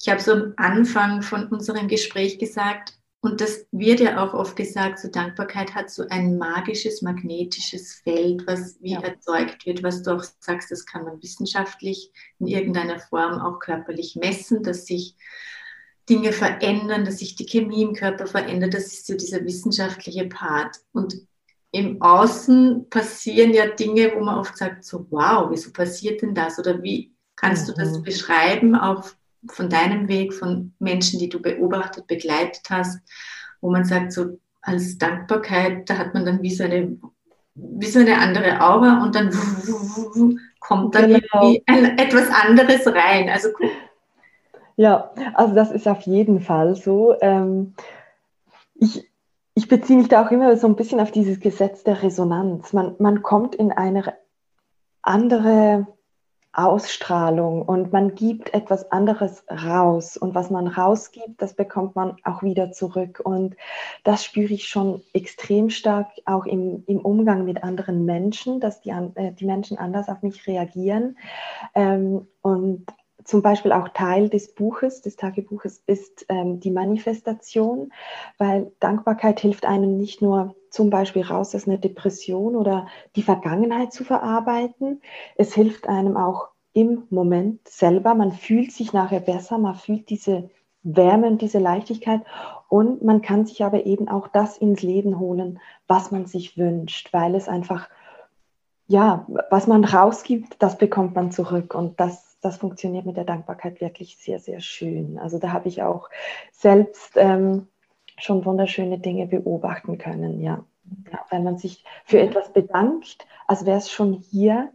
ich 0.00 0.08
habe 0.08 0.20
so 0.20 0.32
am 0.32 0.54
Anfang 0.56 1.22
von 1.22 1.46
unserem 1.48 1.88
Gespräch 1.88 2.38
gesagt, 2.38 2.94
und 3.22 3.42
das 3.42 3.66
wird 3.70 4.00
ja 4.00 4.24
auch 4.24 4.32
oft 4.32 4.56
gesagt, 4.56 4.98
so 4.98 5.08
Dankbarkeit 5.08 5.74
hat 5.74 5.90
so 5.90 6.06
ein 6.08 6.38
magisches, 6.38 7.02
magnetisches 7.02 8.00
Feld, 8.02 8.46
was 8.46 8.80
wie 8.80 8.92
ja. 8.92 9.00
erzeugt 9.00 9.66
wird, 9.66 9.82
was 9.82 10.02
du 10.02 10.16
auch 10.16 10.24
sagst, 10.40 10.70
das 10.70 10.86
kann 10.86 11.04
man 11.04 11.22
wissenschaftlich 11.22 12.10
in 12.38 12.46
irgendeiner 12.46 12.98
Form 12.98 13.38
auch 13.38 13.58
körperlich 13.58 14.16
messen, 14.16 14.62
dass 14.62 14.86
sich 14.86 15.16
Dinge 16.08 16.32
verändern, 16.32 17.04
dass 17.04 17.18
sich 17.18 17.36
die 17.36 17.44
Chemie 17.44 17.82
im 17.82 17.92
Körper 17.92 18.26
verändert. 18.26 18.72
Das 18.72 18.86
ist 18.86 19.06
so 19.06 19.14
dieser 19.14 19.44
wissenschaftliche 19.44 20.26
Part. 20.26 20.76
Und 20.92 21.20
im 21.72 22.02
Außen 22.02 22.88
passieren 22.90 23.52
ja 23.52 23.66
Dinge, 23.66 24.12
wo 24.14 24.24
man 24.24 24.38
oft 24.38 24.56
sagt, 24.56 24.84
so 24.84 25.06
wow, 25.10 25.48
wieso 25.50 25.72
passiert 25.72 26.22
denn 26.22 26.34
das? 26.34 26.58
Oder 26.58 26.82
wie 26.82 27.12
kannst 27.36 27.68
du 27.68 27.72
das 27.72 27.98
mhm. 27.98 28.02
beschreiben, 28.02 28.74
auch 28.74 29.04
von 29.48 29.70
deinem 29.70 30.08
Weg, 30.08 30.34
von 30.34 30.74
Menschen, 30.78 31.18
die 31.18 31.28
du 31.28 31.40
beobachtet, 31.40 32.06
begleitet 32.06 32.62
hast, 32.68 33.00
wo 33.60 33.70
man 33.70 33.84
sagt, 33.84 34.12
so 34.12 34.38
als 34.62 34.98
Dankbarkeit, 34.98 35.88
da 35.88 35.96
hat 35.96 36.12
man 36.12 36.26
dann 36.26 36.42
wie 36.42 36.54
so 36.54 36.64
eine, 36.64 36.98
wie 37.54 37.86
so 37.86 38.00
eine 38.00 38.18
andere 38.18 38.60
Aura 38.60 39.02
und 39.02 39.14
dann 39.14 39.30
kommt 40.60 40.94
dann 40.94 41.14
genau. 41.14 41.54
ein, 41.66 41.98
etwas 41.98 42.28
anderes 42.28 42.86
rein. 42.86 43.30
Also 43.30 43.48
Ja, 44.76 45.10
also 45.34 45.54
das 45.54 45.70
ist 45.70 45.88
auf 45.88 46.02
jeden 46.02 46.40
Fall 46.40 46.74
so. 46.74 47.14
Ähm, 47.20 47.74
ich, 48.74 49.09
ich 49.60 49.68
beziehe 49.68 49.98
mich 49.98 50.08
da 50.08 50.24
auch 50.24 50.30
immer 50.30 50.56
so 50.56 50.66
ein 50.66 50.74
bisschen 50.74 51.00
auf 51.00 51.10
dieses 51.10 51.38
Gesetz 51.38 51.84
der 51.84 52.02
Resonanz. 52.02 52.72
Man, 52.72 52.94
man 52.98 53.20
kommt 53.20 53.54
in 53.54 53.72
eine 53.72 54.14
andere 55.02 55.86
Ausstrahlung 56.54 57.60
und 57.60 57.92
man 57.92 58.14
gibt 58.14 58.54
etwas 58.54 58.90
anderes 58.90 59.44
raus. 59.50 60.16
Und 60.16 60.34
was 60.34 60.48
man 60.48 60.66
rausgibt, 60.66 61.42
das 61.42 61.52
bekommt 61.52 61.94
man 61.94 62.16
auch 62.24 62.42
wieder 62.42 62.72
zurück. 62.72 63.20
Und 63.22 63.54
das 64.02 64.24
spüre 64.24 64.54
ich 64.54 64.66
schon 64.66 65.02
extrem 65.12 65.68
stark 65.68 66.08
auch 66.24 66.46
im, 66.46 66.82
im 66.86 67.00
Umgang 67.00 67.44
mit 67.44 67.62
anderen 67.62 68.06
Menschen, 68.06 68.60
dass 68.60 68.80
die, 68.80 68.90
äh, 68.90 69.32
die 69.32 69.44
Menschen 69.44 69.76
anders 69.76 70.08
auf 70.08 70.22
mich 70.22 70.46
reagieren. 70.46 71.18
Ähm, 71.74 72.26
und 72.40 72.86
zum 73.24 73.42
Beispiel 73.42 73.72
auch 73.72 73.88
Teil 73.88 74.28
des 74.28 74.54
Buches, 74.54 75.02
des 75.02 75.16
Tagebuches, 75.16 75.82
ist 75.86 76.26
ähm, 76.28 76.60
die 76.60 76.70
Manifestation, 76.70 77.92
weil 78.38 78.72
Dankbarkeit 78.80 79.40
hilft 79.40 79.64
einem 79.66 79.96
nicht 79.96 80.22
nur 80.22 80.54
zum 80.70 80.90
Beispiel 80.90 81.22
raus 81.22 81.54
aus 81.54 81.66
einer 81.66 81.78
Depression 81.78 82.56
oder 82.56 82.86
die 83.16 83.22
Vergangenheit 83.22 83.92
zu 83.92 84.04
verarbeiten, 84.04 85.00
es 85.36 85.54
hilft 85.54 85.88
einem 85.88 86.16
auch 86.16 86.48
im 86.72 87.04
Moment 87.10 87.66
selber, 87.68 88.14
man 88.14 88.32
fühlt 88.32 88.72
sich 88.72 88.92
nachher 88.92 89.20
besser, 89.20 89.58
man 89.58 89.74
fühlt 89.74 90.08
diese 90.08 90.50
Wärme 90.82 91.26
und 91.26 91.42
diese 91.42 91.58
Leichtigkeit. 91.58 92.22
Und 92.68 93.02
man 93.02 93.22
kann 93.22 93.46
sich 93.46 93.64
aber 93.64 93.86
eben 93.86 94.08
auch 94.08 94.28
das 94.28 94.56
ins 94.56 94.82
Leben 94.82 95.18
holen, 95.18 95.58
was 95.88 96.10
man 96.10 96.26
sich 96.26 96.56
wünscht, 96.56 97.12
weil 97.12 97.34
es 97.34 97.48
einfach, 97.48 97.88
ja, 98.86 99.26
was 99.50 99.66
man 99.66 99.84
rausgibt, 99.84 100.56
das 100.60 100.78
bekommt 100.78 101.14
man 101.14 101.32
zurück. 101.32 101.74
Und 101.74 101.98
das 101.98 102.29
das 102.40 102.56
funktioniert 102.56 103.06
mit 103.06 103.16
der 103.16 103.24
Dankbarkeit 103.24 103.80
wirklich 103.80 104.16
sehr, 104.16 104.38
sehr 104.38 104.60
schön. 104.60 105.18
Also 105.18 105.38
da 105.38 105.52
habe 105.52 105.68
ich 105.68 105.82
auch 105.82 106.08
selbst 106.52 107.12
ähm, 107.16 107.68
schon 108.18 108.44
wunderschöne 108.44 108.98
Dinge 108.98 109.26
beobachten 109.26 109.98
können, 109.98 110.40
ja. 110.40 110.64
ja. 111.12 111.18
Weil 111.30 111.42
man 111.42 111.58
sich 111.58 111.84
für 112.04 112.20
etwas 112.20 112.52
bedankt, 112.52 113.26
als 113.46 113.66
wäre 113.66 113.78
es 113.78 113.90
schon 113.90 114.14
hier. 114.14 114.70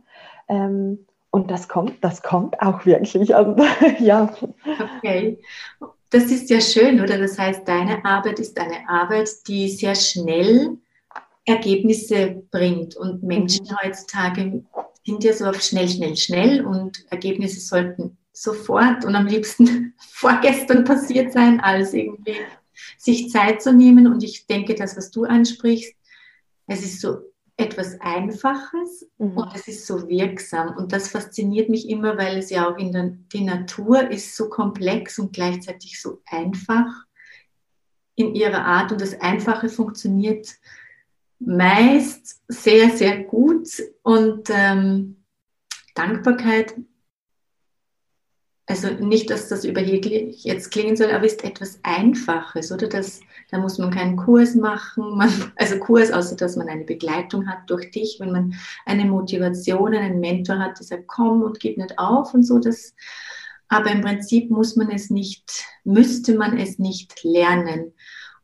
Ähm, 0.48 1.06
und 1.32 1.52
das 1.52 1.68
kommt, 1.68 2.04
das 2.04 2.22
kommt 2.22 2.62
auch 2.62 2.86
wirklich. 2.86 3.36
Also, 3.36 3.56
ja. 4.00 4.34
Okay. 4.98 5.40
Das 6.10 6.26
ist 6.26 6.50
ja 6.50 6.62
schön, 6.62 7.02
oder? 7.02 7.18
Das 7.18 7.38
heißt, 7.38 7.68
deine 7.68 8.06
Arbeit 8.06 8.40
ist 8.40 8.58
eine 8.60 8.88
Arbeit, 8.88 9.30
die 9.48 9.68
sehr 9.70 9.96
schnell 9.96 10.78
Ergebnisse 11.46 12.42
bringt. 12.52 12.96
Und 12.96 13.24
Menschen 13.24 13.66
mhm. 13.66 13.78
heutzutage 13.84 14.64
sind 15.06 15.24
ja 15.24 15.34
so 15.34 15.46
auf 15.46 15.62
schnell, 15.62 15.88
schnell, 15.88 16.16
schnell 16.18 16.66
und 16.66 17.06
Ergebnisse 17.12 17.60
sollten 17.60 18.18
sofort 18.32 19.06
und 19.06 19.16
am 19.16 19.28
liebsten 19.28 19.94
vorgestern 20.12 20.84
passiert 20.84 21.32
sein, 21.32 21.60
als 21.60 21.94
irgendwie 21.94 22.36
sich 22.98 23.30
Zeit 23.30 23.62
zu 23.62 23.74
nehmen. 23.74 24.08
Und 24.08 24.24
ich 24.24 24.48
denke, 24.48 24.76
das, 24.76 24.98
was 24.98 25.12
du 25.12 25.24
ansprichst, 25.24 25.94
es 26.68 26.84
ist 26.84 27.02
so 27.02 27.20
etwas 27.58 28.00
Einfaches 28.02 29.08
mhm. 29.18 29.38
und 29.38 29.56
es 29.56 29.68
ist 29.68 29.88
so 29.88 30.10
wirksam. 30.10 30.76
Und 30.76 30.92
das 30.92 31.10
fasziniert 31.10 31.70
mich 31.70 31.88
immer, 31.90 32.18
weil 32.18 32.38
es 32.38 32.50
ja 32.50 32.70
auch 32.70 32.78
in 32.78 32.92
der 32.92 33.12
die 33.32 33.44
Natur 33.44 34.10
ist 34.10 34.36
so 34.36 34.50
komplex 34.50 35.20
und 35.20 35.32
gleichzeitig 35.32 36.02
so 36.02 36.22
einfach 36.26 36.88
in 38.16 38.36
ihrer 38.36 38.66
Art. 38.66 38.92
Und 38.92 39.00
das 39.00 39.20
Einfache 39.22 39.70
funktioniert 39.70 40.50
meist 41.46 42.42
sehr, 42.48 42.90
sehr 42.90 43.24
gut. 43.24 43.68
Und 44.04 44.50
ähm, 44.50 45.24
Dankbarkeit 45.94 46.76
also 48.68 48.90
nicht, 48.90 49.30
dass 49.30 49.48
das 49.48 49.64
überheblich 49.64 50.44
jetzt 50.44 50.72
klingen 50.72 50.96
soll, 50.96 51.12
aber 51.12 51.26
ist 51.26 51.44
etwas 51.44 51.80
Einfaches, 51.84 52.72
oder? 52.72 52.88
Das, 52.88 53.22
da 53.52 53.60
muss 53.60 53.78
man 53.78 53.92
keinen 53.92 54.18
Kurs 54.18 54.56
machen, 54.56 55.18
man, 55.18 55.32
also 55.56 55.78
Kurs, 55.78 56.12
außer 56.12 56.36
dass 56.36 56.56
man 56.56 56.68
eine 56.68 56.84
Begleitung 56.84 57.48
hat 57.48 57.70
durch 57.70 57.92
dich, 57.92 58.18
wenn 58.20 58.32
man 58.32 58.56
eine 58.86 59.06
Motivation, 59.06 59.94
einen 59.94 60.20
Mentor 60.20 60.58
hat, 60.58 60.80
der 60.80 60.86
sagt, 60.86 61.08
komm 61.08 61.44
und 61.44 61.60
gib 61.60 61.78
nicht 61.78 62.00
auf 62.00 62.34
und 62.34 62.44
so. 62.44 62.58
Das, 62.58 62.96
aber 63.68 63.92
im 63.92 64.02
Prinzip 64.02 64.50
muss 64.50 64.76
man 64.76 64.90
es 64.90 65.12
nicht, 65.12 65.66
müsste 65.84 66.36
man 66.36 66.58
es 66.58 66.80
nicht 66.80 67.24
lernen. 67.24 67.94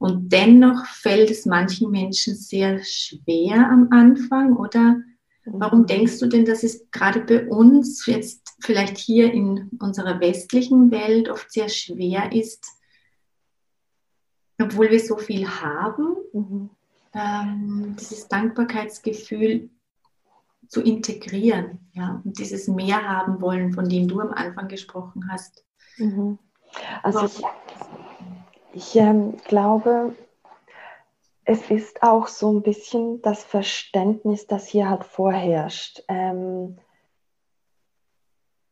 Und 0.01 0.33
dennoch 0.33 0.83
fällt 0.87 1.29
es 1.29 1.45
manchen 1.45 1.91
Menschen 1.91 2.33
sehr 2.33 2.83
schwer 2.83 3.69
am 3.69 3.89
Anfang, 3.91 4.57
oder? 4.57 4.99
Warum 5.45 5.85
denkst 5.85 6.17
du 6.17 6.25
denn, 6.25 6.43
dass 6.43 6.63
es 6.63 6.89
gerade 6.89 7.19
bei 7.19 7.47
uns 7.47 8.07
jetzt 8.07 8.55
vielleicht 8.61 8.97
hier 8.97 9.31
in 9.31 9.69
unserer 9.79 10.19
westlichen 10.19 10.89
Welt 10.89 11.29
oft 11.29 11.51
sehr 11.51 11.69
schwer 11.69 12.31
ist, 12.31 12.65
obwohl 14.59 14.89
wir 14.89 14.99
so 14.99 15.17
viel 15.17 15.47
haben, 15.47 16.15
mhm. 16.33 16.69
ähm, 17.13 17.95
dieses 17.99 18.27
Dankbarkeitsgefühl 18.27 19.69
zu 20.67 20.81
integrieren 20.81 21.77
ja, 21.93 22.19
und 22.25 22.39
dieses 22.39 22.67
Mehr 22.67 23.07
haben 23.07 23.39
wollen, 23.39 23.71
von 23.71 23.87
dem 23.87 24.07
du 24.07 24.19
am 24.19 24.31
Anfang 24.31 24.67
gesprochen 24.67 25.29
hast? 25.31 25.63
Mhm. 25.97 26.39
Also 27.03 27.25
ich, 27.25 27.43
ich 28.73 28.95
ähm, 28.95 29.37
glaube, 29.47 30.15
es 31.45 31.69
ist 31.69 32.03
auch 32.03 32.27
so 32.27 32.51
ein 32.51 32.61
bisschen 32.61 33.21
das 33.21 33.43
Verständnis, 33.43 34.47
das 34.47 34.67
hier 34.67 34.89
halt 34.89 35.03
vorherrscht. 35.03 36.03
Ähm, 36.07 36.77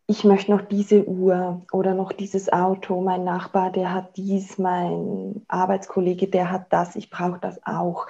ich 0.08 0.24
möchte 0.24 0.52
noch 0.52 0.62
diese 0.62 1.06
Uhr 1.06 1.62
oder 1.72 1.94
noch 1.94 2.12
dieses 2.12 2.52
Auto, 2.52 3.00
mein 3.02 3.24
Nachbar, 3.24 3.72
der 3.72 3.94
hat 3.94 4.18
dies, 4.18 4.58
mein 4.58 5.46
Arbeitskollege, 5.48 6.28
der 6.28 6.52
hat 6.52 6.74
das, 6.74 6.96
ich 6.96 7.10
brauche 7.12 7.40
das 7.40 7.60
auch. 7.66 8.08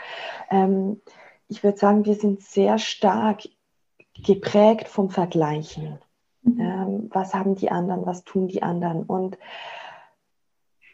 Ähm, 0.50 1.02
ich 1.50 1.64
würde 1.64 1.78
sagen, 1.78 2.06
wir 2.06 2.16
sind 2.16 2.42
sehr 2.42 2.78
stark 2.78 3.44
geprägt 4.14 4.88
vom 4.88 5.10
Vergleichen. 5.10 6.00
Mhm. 6.44 6.60
Ähm, 6.60 7.10
was 7.12 7.34
haben 7.34 7.56
die 7.56 7.72
anderen, 7.72 8.06
was 8.06 8.24
tun 8.24 8.48
die 8.48 8.64
anderen? 8.64 9.04
Und 9.04 9.38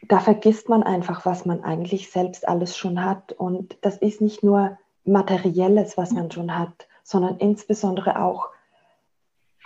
da 0.08 0.20
vergisst 0.20 0.68
man 0.68 0.82
einfach, 0.82 1.26
was 1.26 1.46
man 1.46 1.64
eigentlich 1.64 2.10
selbst 2.10 2.48
alles 2.48 2.76
schon 2.76 3.04
hat. 3.04 3.32
Und 3.32 3.76
das 3.82 3.98
ist 3.98 4.20
nicht 4.20 4.42
nur 4.42 4.78
materielles, 5.04 5.96
was 5.96 6.12
man 6.12 6.30
schon 6.30 6.56
hat, 6.56 6.88
sondern 7.02 7.38
insbesondere 7.38 8.22
auch, 8.22 8.48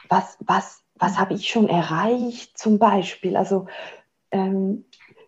was, 0.09 0.37
was, 0.41 0.83
was 0.97 1.19
habe 1.19 1.35
ich 1.35 1.49
schon 1.49 1.69
erreicht 1.69 2.59
zum 2.59 2.79
Beispiel. 2.79 3.37
Also 3.37 3.67
ähm, 4.31 4.85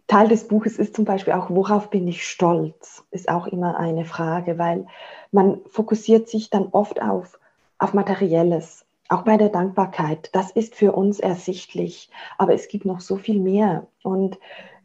Teil 0.07 0.29
des 0.29 0.47
Buches 0.49 0.79
ist 0.79 0.95
zum 0.95 1.05
Beispiel 1.05 1.33
auch, 1.33 1.49
worauf 1.51 1.91
bin 1.91 2.07
ich 2.07 2.27
stolz, 2.27 3.05
ist 3.11 3.29
auch 3.29 3.47
immer 3.47 3.79
eine 3.79 4.05
Frage, 4.05 4.59
weil 4.59 4.87
man 5.31 5.61
fokussiert 5.71 6.29
sich 6.29 6.51
dann 6.51 6.69
oft 6.73 7.01
auf, 7.01 7.39
auf 7.79 7.95
Materielles, 7.95 8.85
auch 9.09 9.23
bei 9.23 9.37
der 9.37 9.49
Dankbarkeit. 9.49 10.31
Das 10.33 10.51
ist 10.51 10.75
für 10.75 10.93
uns 10.93 11.19
ersichtlich, 11.19 12.11
aber 12.37 12.53
es 12.53 12.69
gibt 12.69 12.85
noch 12.85 13.01
so 13.01 13.17
viel 13.17 13.41
mehr. 13.41 13.87
Und 14.03 14.39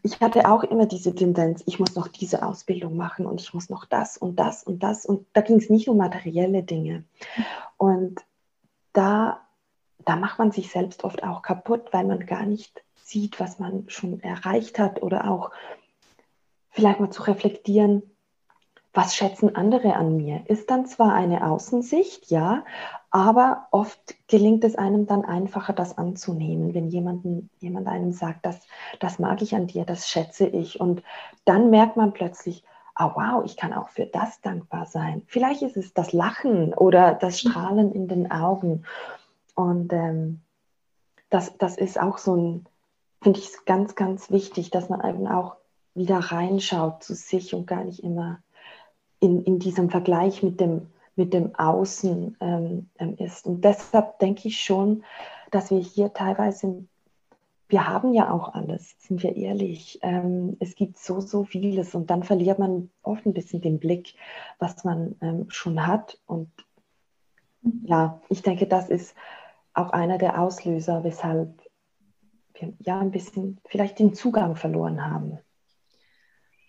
ich 0.04 0.20
hatte 0.20 0.50
auch 0.50 0.64
immer 0.64 0.86
diese 0.86 1.14
Tendenz, 1.14 1.64
ich 1.66 1.80
muss 1.80 1.96
noch 1.96 2.08
diese 2.08 2.46
Ausbildung 2.46 2.96
machen 2.96 3.26
und 3.26 3.42
ich 3.42 3.54
muss 3.54 3.70
noch 3.70 3.86
das 3.86 4.18
und 4.18 4.38
das 4.38 4.64
und 4.64 4.84
das. 4.84 5.06
Und 5.06 5.26
da 5.34 5.42
ging 5.42 5.58
es 5.58 5.70
nicht 5.70 5.90
um 5.90 5.98
materielle 5.98 6.64
Dinge. 6.64 7.04
Und 7.78 8.20
da, 8.94 9.42
da 10.06 10.16
macht 10.16 10.40
man 10.40 10.52
sich 10.52 10.72
selbst 10.72 11.04
oft 11.04 11.24
auch 11.24 11.42
kaputt, 11.42 11.90
weil 11.92 12.06
man 12.06 12.26
gar 12.26 12.46
nicht 12.46 12.84
sieht, 13.04 13.40
was 13.40 13.60
man 13.60 13.86
schon 13.90 14.20
erreicht 14.22 14.80
hat 14.80 15.02
oder 15.02 15.30
auch 15.30 15.52
vielleicht 16.70 17.00
mal 17.00 17.10
zu 17.10 17.24
reflektieren, 17.24 18.04
was 18.94 19.16
schätzen 19.16 19.56
andere 19.56 19.96
an 19.96 20.18
mir? 20.18 20.42
Ist 20.48 20.70
dann 20.72 20.86
zwar 20.88 21.14
eine 21.14 21.46
Außensicht, 21.48 22.32
ja, 22.32 22.66
aber 23.18 23.68
oft 23.72 24.16
gelingt 24.28 24.64
es 24.64 24.76
einem 24.76 25.08
dann 25.08 25.26
einfacher, 25.26 25.74
das 25.74 25.98
anzunehmen, 25.98 26.76
wenn 26.76 26.88
jemanden, 26.88 27.50
jemand 27.60 27.88
einem 27.88 28.12
sagt, 28.12 28.46
das, 28.46 28.60
das 29.00 29.18
mag 29.18 29.42
ich 29.42 29.56
an 29.56 29.66
dir, 29.66 29.86
das 29.86 30.08
schätze 30.08 30.46
ich. 30.46 30.80
Und 30.80 31.02
dann 31.44 31.72
merkt 31.72 31.98
man 31.98 32.14
plötzlich, 32.14 32.64
oh 33.00 33.10
wow, 33.16 33.44
ich 33.44 33.58
kann 33.58 33.74
auch 33.74 33.90
für 33.90 34.06
das 34.06 34.40
dankbar 34.42 34.86
sein. 34.86 35.24
Vielleicht 35.26 35.64
ist 35.64 35.78
es 35.78 35.96
das 35.96 36.14
Lachen 36.14 36.76
oder 36.76 37.16
das 37.16 37.44
mhm. 37.44 37.50
Strahlen 37.50 37.92
in 37.92 38.08
den 38.08 38.32
Augen. 38.32 38.84
Und 39.56 39.92
ähm, 39.94 40.42
das, 41.32 41.58
das 41.58 41.76
ist 41.76 42.00
auch 42.00 42.20
so 42.20 42.36
ein, 42.36 42.66
finde 43.24 43.40
ich 43.40 43.50
ganz, 43.66 43.96
ganz 43.96 44.30
wichtig, 44.30 44.70
dass 44.70 44.90
man 44.90 45.04
eben 45.04 45.28
auch 45.28 45.56
wieder 45.96 46.20
reinschaut 46.20 47.04
zu 47.04 47.16
sich 47.16 47.56
und 47.56 47.66
gar 47.66 47.84
nicht 47.84 48.04
immer 48.04 48.44
in, 49.20 49.44
in 49.44 49.58
diesem 49.58 49.90
Vergleich 49.90 50.44
mit 50.44 50.60
dem, 50.60 50.92
mit 51.18 51.34
dem 51.34 51.54
Außen 51.56 52.38
ähm, 52.40 52.90
ähm, 53.00 53.16
ist. 53.18 53.46
Und 53.46 53.66
deshalb 53.66 54.20
denke 54.20 54.48
ich 54.48 54.62
schon, 54.62 55.04
dass 55.52 55.72
wir 55.72 55.80
hier 55.80 56.14
teilweise, 56.14 56.86
wir 57.68 57.88
haben 57.88 58.14
ja 58.14 58.32
auch 58.32 58.54
alles, 58.54 58.96
sind 59.00 59.24
wir 59.24 59.36
ehrlich. 59.36 60.00
Ähm, 60.04 60.56
es 60.60 60.76
gibt 60.76 60.98
so, 60.98 61.20
so 61.20 61.44
vieles 61.44 61.96
und 61.96 62.10
dann 62.10 62.24
verliert 62.24 62.60
man 62.60 62.90
oft 63.02 63.26
ein 63.26 63.34
bisschen 63.34 63.62
den 63.62 63.80
Blick, 63.80 64.14
was 64.60 64.84
man 64.84 65.16
ähm, 65.22 65.46
schon 65.50 65.86
hat. 65.86 66.20
Und 66.28 66.50
ja, 67.84 68.22
ich 68.30 68.44
denke, 68.44 68.68
das 68.68 68.90
ist 68.90 69.16
auch 69.74 69.90
einer 69.90 70.18
der 70.18 70.40
Auslöser, 70.40 71.04
weshalb 71.04 71.62
wir 72.54 72.74
ja 72.80 73.00
ein 73.00 73.12
bisschen 73.12 73.60
vielleicht 73.68 74.00
den 74.00 74.14
Zugang 74.14 74.56
verloren 74.56 75.06
haben. 75.06 75.40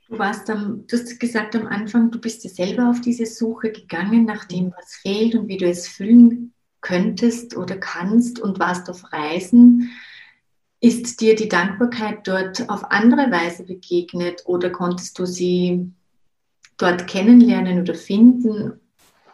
Du 0.08 0.18
warst 0.18 0.48
am, 0.48 0.86
du 0.86 0.96
hast 0.96 1.20
gesagt 1.20 1.54
am 1.54 1.66
Anfang, 1.66 2.10
du 2.10 2.18
bist 2.18 2.42
ja 2.42 2.48
selber 2.48 2.88
auf 2.88 3.00
diese 3.02 3.26
Suche 3.26 3.70
gegangen 3.70 4.24
nach 4.24 4.46
dem, 4.46 4.72
was 4.76 4.94
fehlt 4.94 5.34
und 5.34 5.48
wie 5.48 5.58
du 5.58 5.66
es 5.66 5.86
füllen 5.86 6.54
könntest 6.80 7.56
oder 7.56 7.76
kannst 7.76 8.40
und 8.40 8.58
warst 8.58 8.88
auf 8.88 9.12
Reisen. 9.12 9.90
Ist 10.80 11.20
dir 11.20 11.34
die 11.34 11.48
Dankbarkeit 11.48 12.26
dort 12.26 12.70
auf 12.70 12.90
andere 12.90 13.30
Weise 13.30 13.64
begegnet 13.64 14.44
oder 14.46 14.70
konntest 14.70 15.18
du 15.18 15.26
sie 15.26 15.92
dort 16.78 17.06
kennenlernen 17.06 17.80
oder 17.80 17.94
finden? 17.94 18.80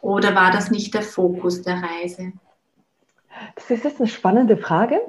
Oder 0.01 0.35
war 0.35 0.51
das 0.51 0.73
nicht 0.73 0.93
der 0.95 1.03
Fokus 1.03 1.63
der 1.63 1.83
Reise? 1.83 2.33
Das 3.55 3.71
ist 3.71 3.85
jetzt 3.85 4.01
eine 4.01 4.09
spannende 4.09 4.57
Frage. 4.57 5.01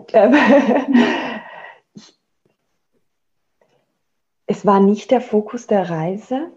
Es 4.55 4.65
war 4.65 4.79
nicht 4.79 5.11
der 5.11 5.19
Fokus 5.21 5.67
der 5.67 5.89
Reise, 5.89 6.51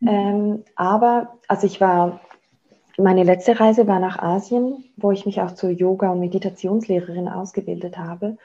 mhm. 0.00 0.08
ähm, 0.08 0.64
aber 0.76 1.38
also 1.48 1.66
ich 1.66 1.80
war, 1.80 2.20
meine 2.98 3.22
letzte 3.22 3.58
Reise 3.58 3.86
war 3.86 4.00
nach 4.00 4.18
Asien, 4.18 4.84
wo 4.96 5.12
ich 5.12 5.24
mich 5.24 5.40
auch 5.40 5.52
zur 5.52 5.70
Yoga- 5.70 6.10
und 6.12 6.20
Meditationslehrerin 6.20 7.28
ausgebildet 7.28 7.96
habe. 7.96 8.36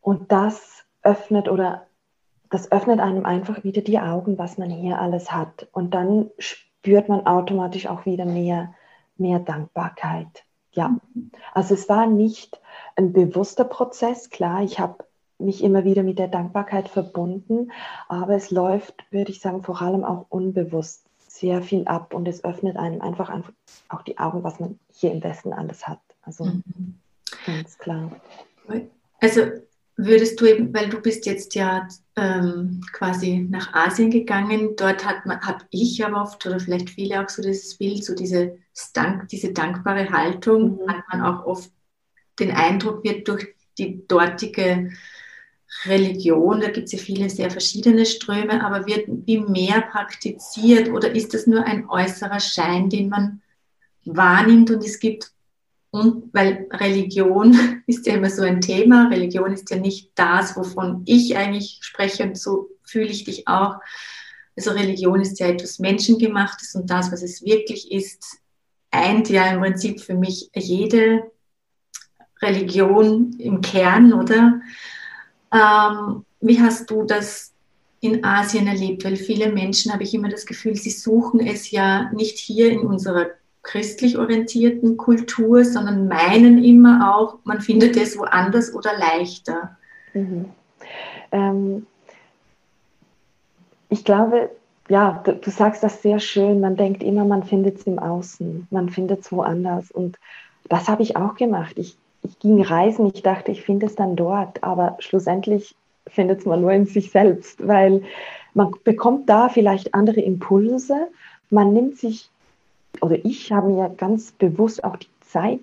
Und 0.00 0.32
das 0.32 0.84
öffnet 1.02 1.48
oder 1.48 1.86
das 2.48 2.72
öffnet 2.72 2.98
einem 2.98 3.26
einfach 3.26 3.62
wieder 3.62 3.82
die 3.82 3.98
Augen, 3.98 4.38
was 4.38 4.56
man 4.56 4.70
hier 4.70 4.98
alles 4.98 5.30
hat. 5.30 5.68
Und 5.72 5.92
dann 5.92 6.30
spürt 6.38 7.10
man 7.10 7.26
automatisch 7.26 7.88
auch 7.88 8.06
wieder 8.06 8.24
mehr, 8.24 8.72
mehr 9.18 9.38
Dankbarkeit. 9.38 10.44
Ja, 10.72 10.96
mhm. 11.12 11.30
also 11.52 11.74
es 11.74 11.90
war 11.90 12.06
nicht 12.06 12.58
ein 12.96 13.12
bewusster 13.12 13.64
Prozess. 13.64 14.30
Klar, 14.30 14.62
ich 14.62 14.80
habe 14.80 15.04
mich 15.38 15.62
immer 15.62 15.84
wieder 15.84 16.02
mit 16.02 16.18
der 16.18 16.28
Dankbarkeit 16.28 16.88
verbunden, 16.88 17.70
aber 18.08 18.34
es 18.34 18.50
läuft, 18.50 19.04
würde 19.10 19.30
ich 19.30 19.40
sagen, 19.40 19.62
vor 19.62 19.80
allem 19.80 20.04
auch 20.04 20.26
unbewusst 20.28 21.04
sehr 21.28 21.62
viel 21.62 21.86
ab 21.86 22.14
und 22.14 22.26
es 22.26 22.42
öffnet 22.44 22.76
einem 22.76 23.00
einfach, 23.00 23.32
auch 23.88 24.02
die 24.02 24.18
Augen, 24.18 24.42
was 24.42 24.58
man 24.58 24.78
hier 24.92 25.12
im 25.12 25.22
Westen 25.22 25.52
alles 25.52 25.86
hat. 25.86 26.00
Also 26.22 26.44
mhm. 26.44 26.98
ganz 27.46 27.78
klar. 27.78 28.10
Also 29.20 29.42
würdest 29.96 30.40
du 30.40 30.46
eben, 30.46 30.72
weil 30.74 30.88
du 30.88 31.00
bist 31.00 31.26
jetzt 31.26 31.54
ja 31.54 31.86
ähm, 32.16 32.80
quasi 32.92 33.46
nach 33.50 33.74
Asien 33.74 34.10
gegangen, 34.10 34.74
dort 34.76 35.04
hat 35.04 35.26
man, 35.26 35.40
habe 35.40 35.64
ich 35.70 36.04
aber 36.04 36.22
oft 36.22 36.44
oder 36.46 36.60
vielleicht 36.60 36.90
viele 36.90 37.22
auch 37.22 37.28
so 37.28 37.42
dieses 37.42 37.76
Bild, 37.76 38.04
so 38.04 38.14
diese, 38.14 38.56
Dank, 38.94 39.28
diese 39.28 39.52
dankbare 39.52 40.10
Haltung, 40.10 40.76
mhm. 40.76 40.88
hat 40.88 41.04
man 41.12 41.22
auch 41.22 41.46
oft 41.46 41.70
den 42.38 42.52
Eindruck, 42.52 43.04
wird 43.04 43.26
durch 43.28 43.54
die 43.76 44.06
dortige 44.06 44.90
Religion, 45.84 46.60
da 46.60 46.70
gibt 46.70 46.86
es 46.86 46.92
ja 46.92 46.98
viele 46.98 47.28
sehr 47.28 47.50
verschiedene 47.50 48.06
Ströme, 48.06 48.64
aber 48.64 48.86
wird 48.86 49.06
wie 49.26 49.38
mehr 49.38 49.82
praktiziert 49.82 50.88
oder 50.88 51.14
ist 51.14 51.34
das 51.34 51.46
nur 51.46 51.64
ein 51.64 51.88
äußerer 51.88 52.40
Schein, 52.40 52.88
den 52.88 53.08
man 53.08 53.42
wahrnimmt 54.04 54.70
und 54.70 54.84
es 54.84 54.98
gibt, 54.98 55.30
und 55.90 56.32
weil 56.34 56.66
Religion 56.70 57.82
ist 57.86 58.06
ja 58.06 58.14
immer 58.14 58.30
so 58.30 58.42
ein 58.42 58.60
Thema, 58.60 59.08
Religion 59.08 59.52
ist 59.52 59.70
ja 59.70 59.76
nicht 59.76 60.10
das, 60.14 60.56
wovon 60.56 61.02
ich 61.06 61.36
eigentlich 61.36 61.78
spreche 61.82 62.24
und 62.24 62.38
so 62.38 62.70
fühle 62.82 63.08
ich 63.08 63.24
dich 63.24 63.48
auch. 63.48 63.76
Also 64.56 64.70
Religion 64.72 65.20
ist 65.20 65.38
ja 65.38 65.48
etwas 65.48 65.78
Menschengemachtes 65.78 66.74
und 66.74 66.90
das, 66.90 67.12
was 67.12 67.22
es 67.22 67.44
wirklich 67.44 67.92
ist, 67.92 68.38
eint 68.90 69.28
ja 69.28 69.46
im 69.52 69.60
Prinzip 69.60 70.00
für 70.00 70.14
mich 70.14 70.50
jede 70.54 71.30
Religion 72.40 73.34
im 73.38 73.60
Kern, 73.60 74.12
oder? 74.12 74.60
Ähm, 75.52 76.24
wie 76.40 76.60
hast 76.60 76.90
du 76.90 77.04
das 77.04 77.52
in 78.00 78.24
Asien 78.24 78.66
erlebt? 78.66 79.04
Weil 79.04 79.16
viele 79.16 79.50
Menschen, 79.52 79.92
habe 79.92 80.02
ich 80.02 80.14
immer 80.14 80.28
das 80.28 80.46
Gefühl, 80.46 80.76
sie 80.76 80.90
suchen 80.90 81.40
es 81.40 81.70
ja 81.70 82.10
nicht 82.12 82.38
hier 82.38 82.70
in 82.70 82.80
unserer 82.80 83.26
christlich 83.62 84.18
orientierten 84.18 84.96
Kultur, 84.96 85.64
sondern 85.64 86.08
meinen 86.08 86.62
immer 86.62 87.14
auch, 87.14 87.38
man 87.44 87.60
findet 87.60 87.96
es 87.96 88.16
woanders 88.16 88.72
oder 88.72 88.96
leichter. 88.96 89.76
Mhm. 90.14 90.46
Ähm, 91.32 91.86
ich 93.90 94.04
glaube, 94.04 94.50
ja, 94.88 95.20
du, 95.24 95.34
du, 95.34 95.50
sagst 95.50 95.82
das 95.82 96.02
sehr 96.02 96.18
schön. 96.18 96.60
Man 96.60 96.76
denkt 96.76 97.02
immer, 97.02 97.24
man 97.24 97.42
findet 97.42 97.78
es 97.78 97.82
im 97.86 97.98
Außen, 97.98 98.68
man 98.70 98.88
findet 98.88 99.20
es 99.20 99.32
woanders. 99.32 99.90
Und 99.90 100.18
das 100.68 100.88
habe 100.88 101.02
ich 101.02 101.16
auch 101.16 101.34
gemacht. 101.34 101.74
Ich 101.76 101.96
ich 102.28 102.38
ging 102.38 102.62
reisen, 102.62 103.10
ich 103.12 103.22
dachte, 103.22 103.50
ich 103.50 103.62
finde 103.62 103.86
es 103.86 103.94
dann 103.94 104.16
dort, 104.16 104.62
aber 104.62 104.96
schlussendlich 105.00 105.74
findet 106.06 106.46
man 106.46 106.60
nur 106.60 106.72
in 106.72 106.86
sich 106.86 107.10
selbst, 107.10 107.66
weil 107.66 108.02
man 108.54 108.72
bekommt 108.84 109.28
da 109.28 109.48
vielleicht 109.48 109.94
andere 109.94 110.20
Impulse, 110.20 111.08
man 111.50 111.72
nimmt 111.72 111.98
sich, 111.98 112.30
oder 113.00 113.16
ich 113.24 113.52
habe 113.52 113.68
mir 113.68 113.90
ganz 113.96 114.32
bewusst 114.32 114.84
auch 114.84 114.96
die 114.96 115.08
Zeit 115.20 115.60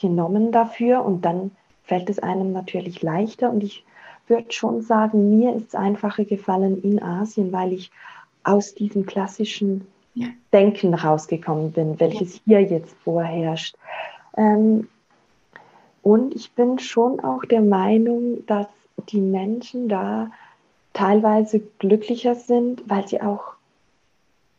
genommen 0.00 0.52
dafür 0.52 1.04
und 1.04 1.24
dann 1.24 1.50
fällt 1.84 2.10
es 2.10 2.18
einem 2.18 2.52
natürlich 2.52 3.02
leichter 3.02 3.50
und 3.50 3.64
ich 3.64 3.84
würde 4.26 4.52
schon 4.52 4.82
sagen, 4.82 5.38
mir 5.38 5.54
ist 5.54 5.68
es 5.68 5.74
einfacher 5.74 6.24
gefallen 6.24 6.82
in 6.82 7.02
Asien, 7.02 7.52
weil 7.52 7.72
ich 7.72 7.90
aus 8.44 8.74
diesem 8.74 9.06
klassischen 9.06 9.86
ja. 10.14 10.28
Denken 10.52 10.94
rausgekommen 10.94 11.72
bin, 11.72 11.98
welches 11.98 12.36
ja. 12.36 12.58
hier 12.58 12.62
jetzt 12.62 12.94
vorherrscht. 13.04 13.76
Ähm, 14.36 14.88
und 16.02 16.34
ich 16.34 16.52
bin 16.52 16.78
schon 16.78 17.20
auch 17.20 17.44
der 17.44 17.60
Meinung, 17.60 18.44
dass 18.46 18.66
die 19.10 19.20
Menschen 19.20 19.88
da 19.88 20.30
teilweise 20.92 21.60
glücklicher 21.78 22.34
sind, 22.34 22.88
weil 22.88 23.06
sie 23.06 23.20
auch, 23.20 23.54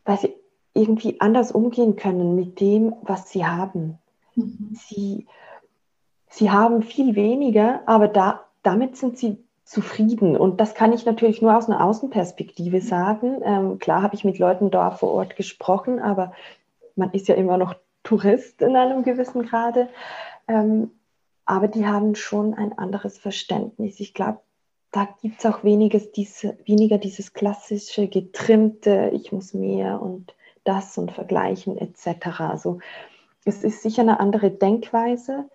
weil 0.05 0.19
sie 0.19 0.33
irgendwie 0.73 1.19
anders 1.19 1.51
umgehen 1.51 1.95
können 1.95 2.35
mit 2.35 2.59
dem, 2.59 2.93
was 3.01 3.29
sie 3.29 3.45
haben. 3.45 3.97
Mhm. 4.35 4.69
Sie, 4.73 5.27
sie 6.29 6.51
haben 6.51 6.83
viel 6.83 7.15
weniger, 7.15 7.81
aber 7.85 8.07
da, 8.07 8.45
damit 8.63 8.95
sind 8.95 9.17
sie 9.17 9.37
zufrieden. 9.65 10.35
Und 10.37 10.59
das 10.59 10.73
kann 10.73 10.93
ich 10.93 11.05
natürlich 11.05 11.41
nur 11.41 11.55
aus 11.55 11.67
einer 11.67 11.83
Außenperspektive 11.83 12.81
sagen. 12.81 13.41
Ähm, 13.43 13.79
klar 13.79 14.01
habe 14.01 14.15
ich 14.15 14.23
mit 14.23 14.39
Leuten 14.39 14.71
da 14.71 14.91
vor 14.91 15.11
Ort 15.11 15.35
gesprochen, 15.35 15.99
aber 15.99 16.33
man 16.95 17.11
ist 17.11 17.27
ja 17.27 17.35
immer 17.35 17.57
noch 17.57 17.75
Tourist 18.03 18.61
in 18.61 18.75
einem 18.75 19.03
gewissen 19.03 19.45
Grade. 19.45 19.89
Ähm, 20.47 20.91
aber 21.49 21.67
die 21.67 21.87
haben 21.87 22.13
schon 22.13 22.53
ein 22.53 22.77
anderes 22.77 23.17
Verständnis. 23.17 23.99
Ich 23.99 24.13
glaube, 24.13 24.39
da 24.91 25.07
gibt 25.19 25.39
es 25.39 25.47
auch 25.47 25.63
weniges, 25.63 26.11
diese, 26.11 26.55
weniger 26.65 26.99
dieses 26.99 27.33
klassische 27.33 28.07
getrimmte, 28.07 29.09
ich 29.15 29.31
muss 29.31 29.55
mehr 29.55 29.99
und 29.99 30.35
das 30.63 30.99
und 30.99 31.11
vergleichen 31.11 31.75
etc. 31.75 32.41
Also 32.41 32.77
es 33.45 33.63
ist 33.63 33.81
sicher 33.81 34.03
eine 34.03 34.19
andere 34.19 34.51
Denkweise, 34.51 35.49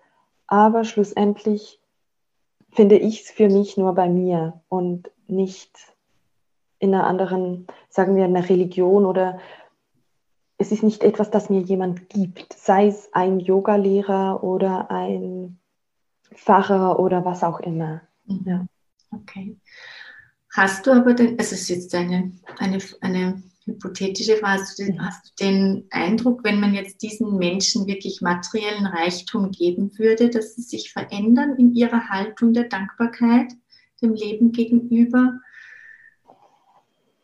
aber 0.47 0.83
schlussendlich 0.83 1.79
finde 2.73 2.97
ich 2.97 3.21
es 3.21 3.31
für 3.31 3.47
mich 3.47 3.77
nur 3.77 3.95
bei 3.95 4.09
mir 4.09 4.59
und 4.67 5.09
nicht 5.27 5.71
in 6.79 6.93
einer 6.93 7.07
anderen, 7.07 7.67
sagen 7.87 8.17
wir, 8.17 8.25
einer 8.25 8.49
Religion 8.49 9.05
oder 9.05 9.39
es 10.57 10.73
ist 10.73 10.83
nicht 10.83 11.05
etwas, 11.05 11.31
das 11.31 11.49
mir 11.49 11.61
jemand 11.61 12.09
gibt, 12.09 12.51
sei 12.51 12.87
es 12.87 13.13
ein 13.13 13.39
Yogalehrer 13.39 14.43
oder 14.43 14.91
ein 14.91 15.57
Pfarrer 16.33 16.99
oder 16.99 17.25
was 17.25 17.43
auch 17.43 17.59
immer. 17.59 18.01
Mhm. 18.25 18.43
Ja. 18.45 18.65
Okay. 19.11 19.57
Hast 20.53 20.87
du 20.87 20.91
aber 20.91 21.13
den, 21.13 21.37
also 21.37 21.53
es 21.55 21.61
ist 21.61 21.69
jetzt 21.69 21.95
eine, 21.95 22.31
eine, 22.59 22.79
eine 23.01 23.43
hypothetische 23.65 24.37
Frage, 24.37 24.61
hast 24.61 24.79
du, 24.79 24.85
den, 24.85 25.05
hast 25.05 25.25
du 25.25 25.45
den 25.45 25.87
Eindruck, 25.89 26.43
wenn 26.43 26.59
man 26.59 26.73
jetzt 26.73 27.01
diesen 27.01 27.37
Menschen 27.37 27.87
wirklich 27.87 28.21
materiellen 28.21 28.85
Reichtum 28.85 29.51
geben 29.51 29.91
würde, 29.97 30.29
dass 30.29 30.55
sie 30.55 30.61
sich 30.61 30.91
verändern 30.91 31.55
in 31.57 31.73
ihrer 31.73 32.09
Haltung 32.09 32.53
der 32.53 32.65
Dankbarkeit 32.65 33.53
dem 34.01 34.13
Leben 34.13 34.51
gegenüber? 34.51 35.33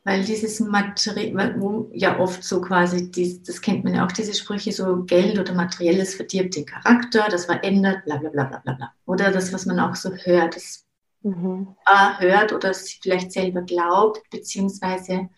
Weil 0.03 0.23
dieses 0.23 0.59
Material, 0.59 1.55
wo 1.59 1.89
ja 1.93 2.19
oft 2.19 2.43
so 2.43 2.59
quasi, 2.59 3.11
das 3.45 3.61
kennt 3.61 3.83
man 3.83 3.93
ja 3.93 4.05
auch, 4.05 4.11
diese 4.11 4.33
Sprüche, 4.33 4.71
so 4.71 5.03
Geld 5.03 5.37
oder 5.37 5.53
Materielles 5.53 6.15
verdirbt 6.15 6.55
den 6.55 6.65
Charakter, 6.65 7.27
das 7.29 7.45
verändert, 7.45 8.03
bla 8.05 8.17
bla 8.17 8.29
bla 8.29 8.45
bla 8.45 8.57
bla 8.59 8.73
bla. 8.73 8.93
Oder 9.05 9.31
das, 9.31 9.53
was 9.53 9.67
man 9.67 9.79
auch 9.79 9.95
so 9.95 10.11
hört, 10.11 10.55
das 10.55 10.85
mhm. 11.21 11.75
Hört 12.17 12.51
oder 12.51 12.73
vielleicht 12.73 13.31
selber 13.31 13.61
glaubt, 13.61 14.27
beziehungsweise 14.31 15.29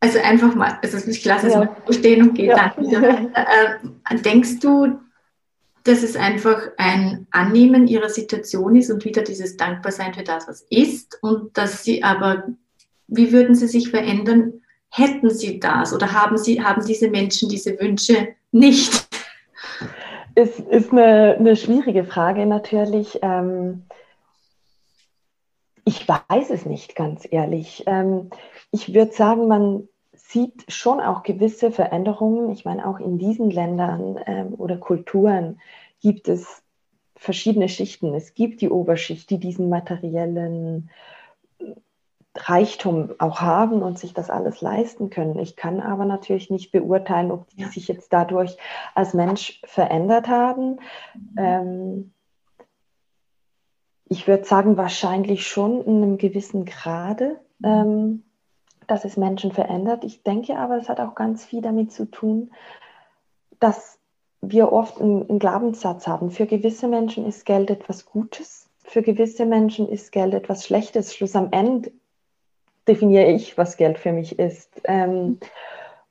also 0.00 0.18
einfach 0.20 0.54
mal, 0.54 0.78
also 0.82 0.98
ich 1.08 1.24
lasse 1.24 1.48
es 1.48 1.54
ja. 1.54 1.60
mal 1.60 1.76
stehen 1.90 2.28
und 2.28 2.34
gehe 2.34 2.48
ja. 2.48 2.72
dann 2.74 2.86
wieder. 2.86 3.30
Äh, 3.34 4.18
denkst 4.20 4.60
du, 4.60 4.98
dass 5.86 6.02
es 6.02 6.16
einfach 6.16 6.60
ein 6.76 7.26
Annehmen 7.30 7.86
ihrer 7.86 8.08
Situation 8.08 8.76
ist 8.76 8.90
und 8.90 9.04
wieder 9.04 9.22
dieses 9.22 9.56
Dankbarsein 9.56 10.14
für 10.14 10.22
das, 10.22 10.48
was 10.48 10.66
ist 10.70 11.18
und 11.22 11.56
dass 11.56 11.84
sie 11.84 12.02
aber, 12.02 12.44
wie 13.06 13.32
würden 13.32 13.54
sie 13.54 13.68
sich 13.68 13.90
verändern, 13.90 14.62
hätten 14.90 15.30
sie 15.30 15.60
das 15.60 15.92
oder 15.92 16.12
haben, 16.12 16.38
sie, 16.38 16.62
haben 16.62 16.84
diese 16.84 17.08
Menschen 17.08 17.48
diese 17.48 17.78
Wünsche 17.80 18.28
nicht? 18.52 19.08
Es 20.34 20.58
ist 20.58 20.92
eine, 20.92 21.36
eine 21.38 21.56
schwierige 21.56 22.04
Frage 22.04 22.46
natürlich. 22.46 23.18
Ähm, 23.22 23.84
ich 25.84 26.06
weiß 26.06 26.50
es 26.50 26.66
nicht, 26.66 26.94
ganz 26.94 27.26
ehrlich. 27.30 27.84
Ähm, 27.86 28.30
ich 28.70 28.92
würde 28.92 29.12
sagen, 29.12 29.48
man 29.48 29.88
sieht 30.28 30.64
schon 30.68 31.00
auch 31.00 31.22
gewisse 31.22 31.70
Veränderungen. 31.70 32.50
Ich 32.50 32.64
meine, 32.64 32.86
auch 32.86 32.98
in 32.98 33.18
diesen 33.18 33.50
Ländern 33.50 34.18
ähm, 34.26 34.54
oder 34.54 34.76
Kulturen 34.76 35.60
gibt 36.00 36.28
es 36.28 36.62
verschiedene 37.16 37.68
Schichten. 37.68 38.14
Es 38.14 38.34
gibt 38.34 38.60
die 38.60 38.70
Oberschicht, 38.70 39.30
die 39.30 39.38
diesen 39.38 39.68
materiellen 39.68 40.90
Reichtum 42.36 43.14
auch 43.18 43.40
haben 43.40 43.82
und 43.82 43.98
sich 43.98 44.12
das 44.12 44.28
alles 44.28 44.60
leisten 44.60 45.10
können. 45.10 45.38
Ich 45.38 45.56
kann 45.56 45.80
aber 45.80 46.04
natürlich 46.04 46.50
nicht 46.50 46.70
beurteilen, 46.70 47.30
ob 47.30 47.48
die 47.50 47.64
sich 47.64 47.88
jetzt 47.88 48.12
dadurch 48.12 48.56
als 48.94 49.14
Mensch 49.14 49.60
verändert 49.64 50.28
haben. 50.28 50.80
Mhm. 51.14 51.38
Ähm, 51.38 52.12
ich 54.08 54.28
würde 54.28 54.44
sagen, 54.44 54.76
wahrscheinlich 54.76 55.46
schon 55.46 55.82
in 55.82 56.02
einem 56.02 56.18
gewissen 56.18 56.64
Grade. 56.64 57.40
Ähm, 57.64 58.22
dass 58.86 59.04
es 59.04 59.16
Menschen 59.16 59.52
verändert. 59.52 60.04
Ich 60.04 60.22
denke 60.22 60.58
aber, 60.58 60.76
es 60.76 60.88
hat 60.88 61.00
auch 61.00 61.14
ganz 61.14 61.44
viel 61.44 61.62
damit 61.62 61.92
zu 61.92 62.06
tun, 62.06 62.52
dass 63.58 63.98
wir 64.40 64.72
oft 64.72 65.00
einen, 65.00 65.38
Glaubenssatz 65.38 66.06
haben. 66.06 66.30
Für 66.30 66.46
gewisse 66.46 66.88
Menschen 66.88 67.26
ist 67.26 67.46
Geld 67.46 67.70
etwas 67.70 68.06
Gutes, 68.06 68.68
für 68.84 69.02
gewisse 69.02 69.46
Menschen 69.46 69.88
ist 69.88 70.12
Geld 70.12 70.34
etwas 70.34 70.64
Schlechtes. 70.64 71.14
Schluss 71.14 71.34
am 71.34 71.48
Ende 71.50 71.90
definiere 72.86 73.32
ich, 73.32 73.58
was 73.58 73.76
Geld 73.76 73.98
für 73.98 74.12
mich 74.12 74.38
ist. 74.38 74.70
Ähm, 74.84 75.38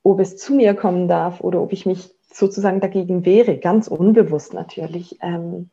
ob 0.03 0.19
es 0.19 0.37
zu 0.37 0.53
mir 0.53 0.73
kommen 0.75 1.07
darf 1.07 1.39
oder 1.41 1.61
ob 1.61 1.71
ich 1.71 1.85
mich 1.85 2.13
sozusagen 2.31 2.81
dagegen 2.81 3.25
wehre, 3.25 3.57
ganz 3.57 3.87
unbewusst 3.87 4.53
natürlich. 4.53 5.17
Ähm, 5.21 5.69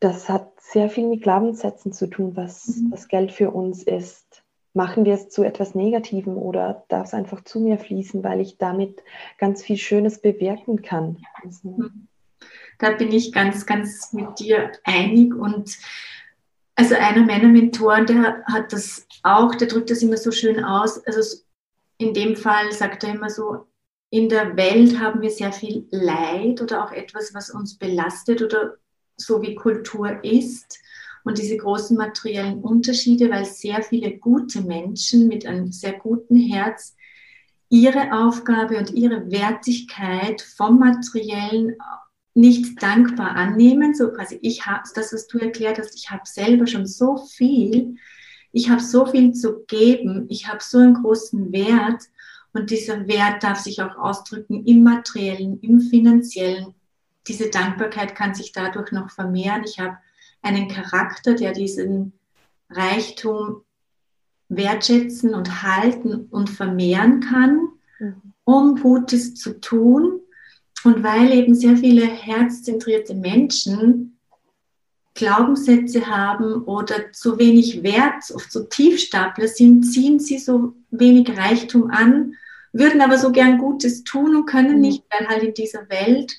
das 0.00 0.28
hat 0.28 0.50
sehr 0.58 0.88
viel 0.88 1.06
mit 1.06 1.22
Glaubenssätzen 1.22 1.92
zu 1.92 2.08
tun, 2.08 2.34
was, 2.34 2.66
mhm. 2.66 2.90
was 2.90 3.06
Geld 3.06 3.30
für 3.30 3.50
uns 3.50 3.84
ist 3.84 4.39
machen 4.72 5.04
wir 5.04 5.14
es 5.14 5.28
zu 5.28 5.42
etwas 5.42 5.74
Negativem 5.74 6.36
oder 6.36 6.84
darf 6.88 7.08
es 7.08 7.14
einfach 7.14 7.42
zu 7.44 7.60
mir 7.60 7.78
fließen, 7.78 8.22
weil 8.22 8.40
ich 8.40 8.58
damit 8.58 9.02
ganz 9.38 9.62
viel 9.62 9.76
Schönes 9.76 10.20
bewirken 10.20 10.82
kann. 10.82 11.18
Also, 11.42 11.76
hm. 11.76 12.08
da 12.78 12.92
bin 12.92 13.12
ich 13.12 13.32
ganz, 13.32 13.66
ganz 13.66 14.12
mit 14.12 14.38
dir 14.38 14.72
einig 14.84 15.34
und 15.34 15.76
also 16.76 16.94
einer 16.94 17.26
meiner 17.26 17.48
Mentoren, 17.48 18.06
der 18.06 18.42
hat 18.46 18.72
das 18.72 19.06
auch, 19.22 19.54
der 19.54 19.68
drückt 19.68 19.90
das 19.90 20.02
immer 20.02 20.16
so 20.16 20.30
schön 20.30 20.64
aus. 20.64 21.04
Also 21.06 21.38
in 21.98 22.14
dem 22.14 22.36
Fall 22.36 22.72
sagt 22.72 23.04
er 23.04 23.14
immer 23.14 23.28
so, 23.28 23.66
in 24.08 24.28
der 24.28 24.56
Welt 24.56 24.98
haben 24.98 25.20
wir 25.20 25.30
sehr 25.30 25.52
viel 25.52 25.86
Leid 25.90 26.62
oder 26.62 26.84
auch 26.84 26.92
etwas, 26.92 27.34
was 27.34 27.50
uns 27.50 27.76
belastet 27.76 28.40
oder 28.40 28.76
so 29.16 29.42
wie 29.42 29.54
Kultur 29.54 30.24
ist. 30.24 30.80
Und 31.24 31.38
diese 31.38 31.56
großen 31.56 31.96
materiellen 31.96 32.60
Unterschiede, 32.60 33.30
weil 33.30 33.44
sehr 33.44 33.82
viele 33.82 34.16
gute 34.18 34.62
Menschen 34.62 35.28
mit 35.28 35.46
einem 35.46 35.72
sehr 35.72 35.92
guten 35.92 36.36
Herz 36.36 36.96
ihre 37.68 38.12
Aufgabe 38.12 38.78
und 38.78 38.90
ihre 38.90 39.30
Wertigkeit 39.30 40.42
vom 40.42 40.78
materiellen 40.78 41.76
nicht 42.34 42.82
dankbar 42.82 43.36
annehmen. 43.36 43.94
So 43.94 44.10
quasi, 44.10 44.38
ich 44.42 44.66
habe 44.66 44.82
das, 44.94 45.12
was 45.12 45.26
du 45.28 45.38
erklärt 45.38 45.78
hast, 45.78 45.94
ich 45.94 46.10
habe 46.10 46.22
selber 46.24 46.66
schon 46.66 46.86
so 46.86 47.16
viel, 47.16 47.96
ich 48.52 48.68
habe 48.68 48.82
so 48.82 49.06
viel 49.06 49.32
zu 49.32 49.64
geben, 49.66 50.26
ich 50.28 50.48
habe 50.48 50.58
so 50.60 50.78
einen 50.78 50.94
großen 50.94 51.52
Wert 51.52 52.02
und 52.52 52.70
dieser 52.70 53.06
Wert 53.06 53.42
darf 53.44 53.60
sich 53.60 53.80
auch 53.80 53.96
ausdrücken 53.96 54.64
im 54.66 54.82
materiellen, 54.82 55.60
im 55.60 55.80
finanziellen. 55.80 56.74
Diese 57.28 57.48
Dankbarkeit 57.48 58.16
kann 58.16 58.34
sich 58.34 58.50
dadurch 58.50 58.90
noch 58.90 59.10
vermehren. 59.10 59.62
Ich 59.64 59.78
habe 59.78 59.98
einen 60.42 60.68
Charakter, 60.68 61.34
der 61.34 61.52
diesen 61.52 62.12
Reichtum 62.70 63.62
wertschätzen 64.48 65.34
und 65.34 65.62
halten 65.62 66.26
und 66.30 66.50
vermehren 66.50 67.20
kann, 67.20 67.68
mhm. 67.98 68.22
um 68.44 68.76
Gutes 68.80 69.34
zu 69.34 69.60
tun. 69.60 70.20
Und 70.82 71.02
weil 71.02 71.32
eben 71.32 71.54
sehr 71.54 71.76
viele 71.76 72.06
herzzentrierte 72.06 73.14
Menschen 73.14 74.18
Glaubenssätze 75.14 76.06
haben 76.06 76.62
oder 76.64 77.12
zu 77.12 77.38
wenig 77.38 77.82
Wert, 77.82 78.30
oft 78.34 78.50
so 78.50 78.64
Tiefstapler 78.64 79.48
sind, 79.48 79.84
ziehen 79.84 80.18
sie 80.18 80.38
so 80.38 80.74
wenig 80.90 81.36
Reichtum 81.36 81.90
an, 81.90 82.34
würden 82.72 83.00
aber 83.00 83.18
so 83.18 83.32
gern 83.32 83.58
Gutes 83.58 84.04
tun 84.04 84.36
und 84.36 84.46
können 84.46 84.76
mhm. 84.76 84.80
nicht, 84.80 85.04
weil 85.10 85.28
halt 85.28 85.42
in 85.42 85.54
dieser 85.54 85.88
Welt 85.90 86.32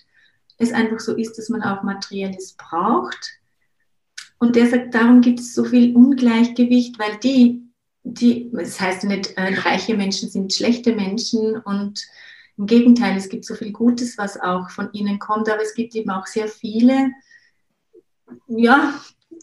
es 0.58 0.72
einfach 0.72 1.00
so 1.00 1.16
ist, 1.16 1.38
dass 1.38 1.50
man 1.50 1.62
auch 1.64 1.84
Materielles 1.84 2.56
braucht. 2.58 3.41
Und 4.42 4.56
der 4.56 4.68
sagt, 4.68 4.96
darum 4.96 5.22
gibt 5.22 5.40
es 5.40 5.54
so 5.54 5.64
viel 5.64 5.96
Ungleichgewicht, 5.96 6.98
weil 6.98 7.16
die, 7.18 7.62
die, 8.02 8.50
das 8.52 8.82
heißt 8.82 9.04
nicht, 9.04 9.38
äh, 9.38 9.54
reiche 9.54 9.96
Menschen 9.96 10.32
sind 10.32 10.52
schlechte 10.52 10.96
Menschen 10.96 11.58
und 11.58 12.04
im 12.58 12.66
Gegenteil, 12.66 13.16
es 13.16 13.30
gibt 13.30 13.46
so 13.46 13.54
viel 13.54 13.72
Gutes, 13.72 14.18
was 14.18 14.42
auch 14.42 14.72
von 14.72 14.90
ihnen 14.94 15.20
kommt, 15.20 15.48
aber 15.48 15.62
es 15.62 15.76
gibt 15.76 15.94
eben 15.94 16.10
auch 16.10 16.26
sehr 16.26 16.48
viele, 16.48 17.12
ja, 18.48 18.96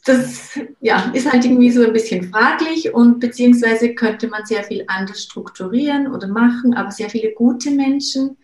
das 0.04 0.58
ja, 0.80 1.12
ist 1.14 1.30
halt 1.30 1.44
irgendwie 1.44 1.70
so 1.70 1.84
ein 1.84 1.92
bisschen 1.92 2.32
fraglich 2.32 2.92
und 2.92 3.20
beziehungsweise 3.20 3.94
könnte 3.94 4.26
man 4.26 4.46
sehr 4.46 4.64
viel 4.64 4.82
anders 4.88 5.22
strukturieren 5.22 6.12
oder 6.12 6.26
machen, 6.26 6.74
aber 6.74 6.90
sehr 6.90 7.08
viele 7.08 7.32
gute 7.34 7.70
Menschen 7.70 8.36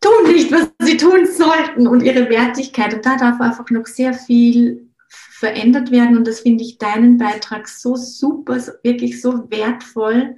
tun 0.00 0.32
nicht, 0.32 0.50
was 0.50 0.70
sie 0.80 0.96
tun 0.96 1.26
sollten 1.26 1.86
und 1.86 2.02
ihre 2.02 2.28
Wertigkeit. 2.28 2.94
Und 2.94 3.06
da 3.06 3.16
darf 3.16 3.40
einfach 3.40 3.68
noch 3.70 3.86
sehr 3.86 4.14
viel 4.14 4.88
verändert 5.08 5.90
werden. 5.90 6.16
Und 6.16 6.26
das 6.26 6.40
finde 6.40 6.64
ich 6.64 6.78
deinen 6.78 7.18
Beitrag 7.18 7.68
so 7.68 7.96
super, 7.96 8.58
wirklich 8.82 9.20
so 9.20 9.50
wertvoll, 9.50 10.36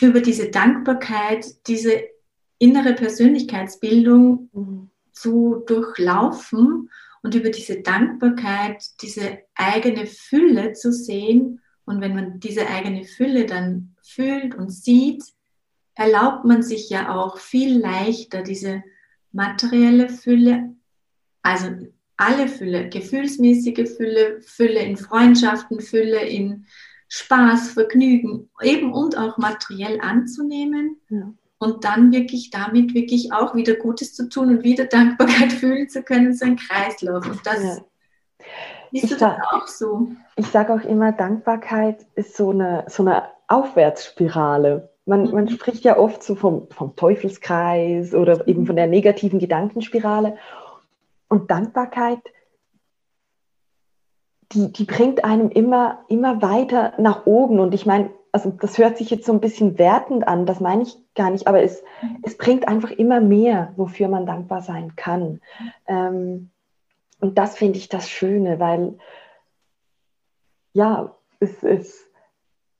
über 0.00 0.20
diese 0.20 0.48
Dankbarkeit, 0.48 1.46
diese 1.66 2.02
innere 2.58 2.94
Persönlichkeitsbildung 2.94 4.90
zu 5.12 5.62
durchlaufen 5.66 6.90
und 7.22 7.34
über 7.34 7.50
diese 7.50 7.82
Dankbarkeit, 7.82 8.84
diese 9.00 9.38
eigene 9.54 10.06
Fülle 10.06 10.72
zu 10.72 10.92
sehen. 10.92 11.60
Und 11.84 12.00
wenn 12.00 12.14
man 12.14 12.40
diese 12.40 12.66
eigene 12.68 13.04
Fülle 13.04 13.46
dann 13.46 13.96
fühlt 14.02 14.54
und 14.54 14.70
sieht, 14.70 15.22
erlaubt 15.94 16.44
man 16.44 16.62
sich 16.62 16.90
ja 16.90 17.14
auch 17.14 17.38
viel 17.38 17.78
leichter 17.78 18.42
diese 18.42 18.82
materielle 19.32 20.08
Fülle, 20.08 20.74
also 21.42 21.68
alle 22.16 22.48
Fülle, 22.48 22.88
gefühlsmäßige 22.88 23.88
Fülle, 23.96 24.40
Fülle 24.42 24.80
in 24.80 24.96
Freundschaften, 24.96 25.80
Fülle 25.80 26.20
in 26.20 26.66
Spaß, 27.08 27.72
Vergnügen, 27.72 28.48
eben 28.62 28.92
und 28.92 29.18
auch 29.18 29.36
materiell 29.38 30.00
anzunehmen 30.00 31.00
ja. 31.10 31.32
und 31.58 31.84
dann 31.84 32.12
wirklich 32.12 32.50
damit 32.50 32.94
wirklich 32.94 33.32
auch 33.32 33.54
wieder 33.54 33.74
Gutes 33.74 34.14
zu 34.14 34.28
tun 34.28 34.48
und 34.48 34.64
wieder 34.64 34.86
Dankbarkeit 34.86 35.52
fühlen 35.52 35.88
zu 35.88 36.02
können, 36.02 36.34
so 36.34 36.46
ein 36.46 36.56
Kreislauf. 36.56 37.26
Und 37.26 37.46
das 37.46 37.62
ja. 37.62 37.72
ist 37.72 37.82
ich 38.92 39.18
sag, 39.18 39.40
auch 39.52 39.66
so. 39.66 40.12
Ich 40.36 40.46
sage 40.46 40.72
auch 40.72 40.84
immer, 40.84 41.12
Dankbarkeit 41.12 42.06
ist 42.14 42.36
so 42.36 42.50
eine, 42.50 42.84
so 42.88 43.02
eine 43.02 43.24
Aufwärtsspirale. 43.48 44.91
Man, 45.04 45.24
mhm. 45.24 45.32
man 45.32 45.48
spricht 45.48 45.84
ja 45.84 45.98
oft 45.98 46.22
so 46.22 46.34
vom, 46.34 46.68
vom 46.70 46.96
Teufelskreis 46.96 48.14
oder 48.14 48.46
eben 48.46 48.66
von 48.66 48.76
der 48.76 48.86
negativen 48.86 49.38
Gedankenspirale. 49.38 50.36
Und 51.28 51.50
Dankbarkeit, 51.50 52.20
die, 54.52 54.72
die 54.72 54.84
bringt 54.84 55.24
einem 55.24 55.50
immer, 55.50 56.04
immer 56.08 56.42
weiter 56.42 56.92
nach 56.98 57.26
oben. 57.26 57.58
Und 57.58 57.74
ich 57.74 57.86
meine, 57.86 58.10
also 58.32 58.50
das 58.50 58.78
hört 58.78 58.96
sich 58.96 59.10
jetzt 59.10 59.26
so 59.26 59.32
ein 59.32 59.40
bisschen 59.40 59.78
wertend 59.78 60.26
an, 60.26 60.46
das 60.46 60.60
meine 60.60 60.82
ich 60.82 60.96
gar 61.14 61.30
nicht, 61.30 61.46
aber 61.46 61.62
es, 61.62 61.82
mhm. 62.00 62.18
es 62.22 62.36
bringt 62.36 62.68
einfach 62.68 62.90
immer 62.90 63.20
mehr, 63.20 63.72
wofür 63.76 64.08
man 64.08 64.26
dankbar 64.26 64.62
sein 64.62 64.96
kann. 64.96 65.40
Ähm, 65.86 66.50
und 67.20 67.38
das 67.38 67.56
finde 67.56 67.78
ich 67.78 67.88
das 67.88 68.08
Schöne, 68.08 68.58
weil 68.58 68.98
ja, 70.72 71.14
es 71.40 71.62
ist 71.62 72.11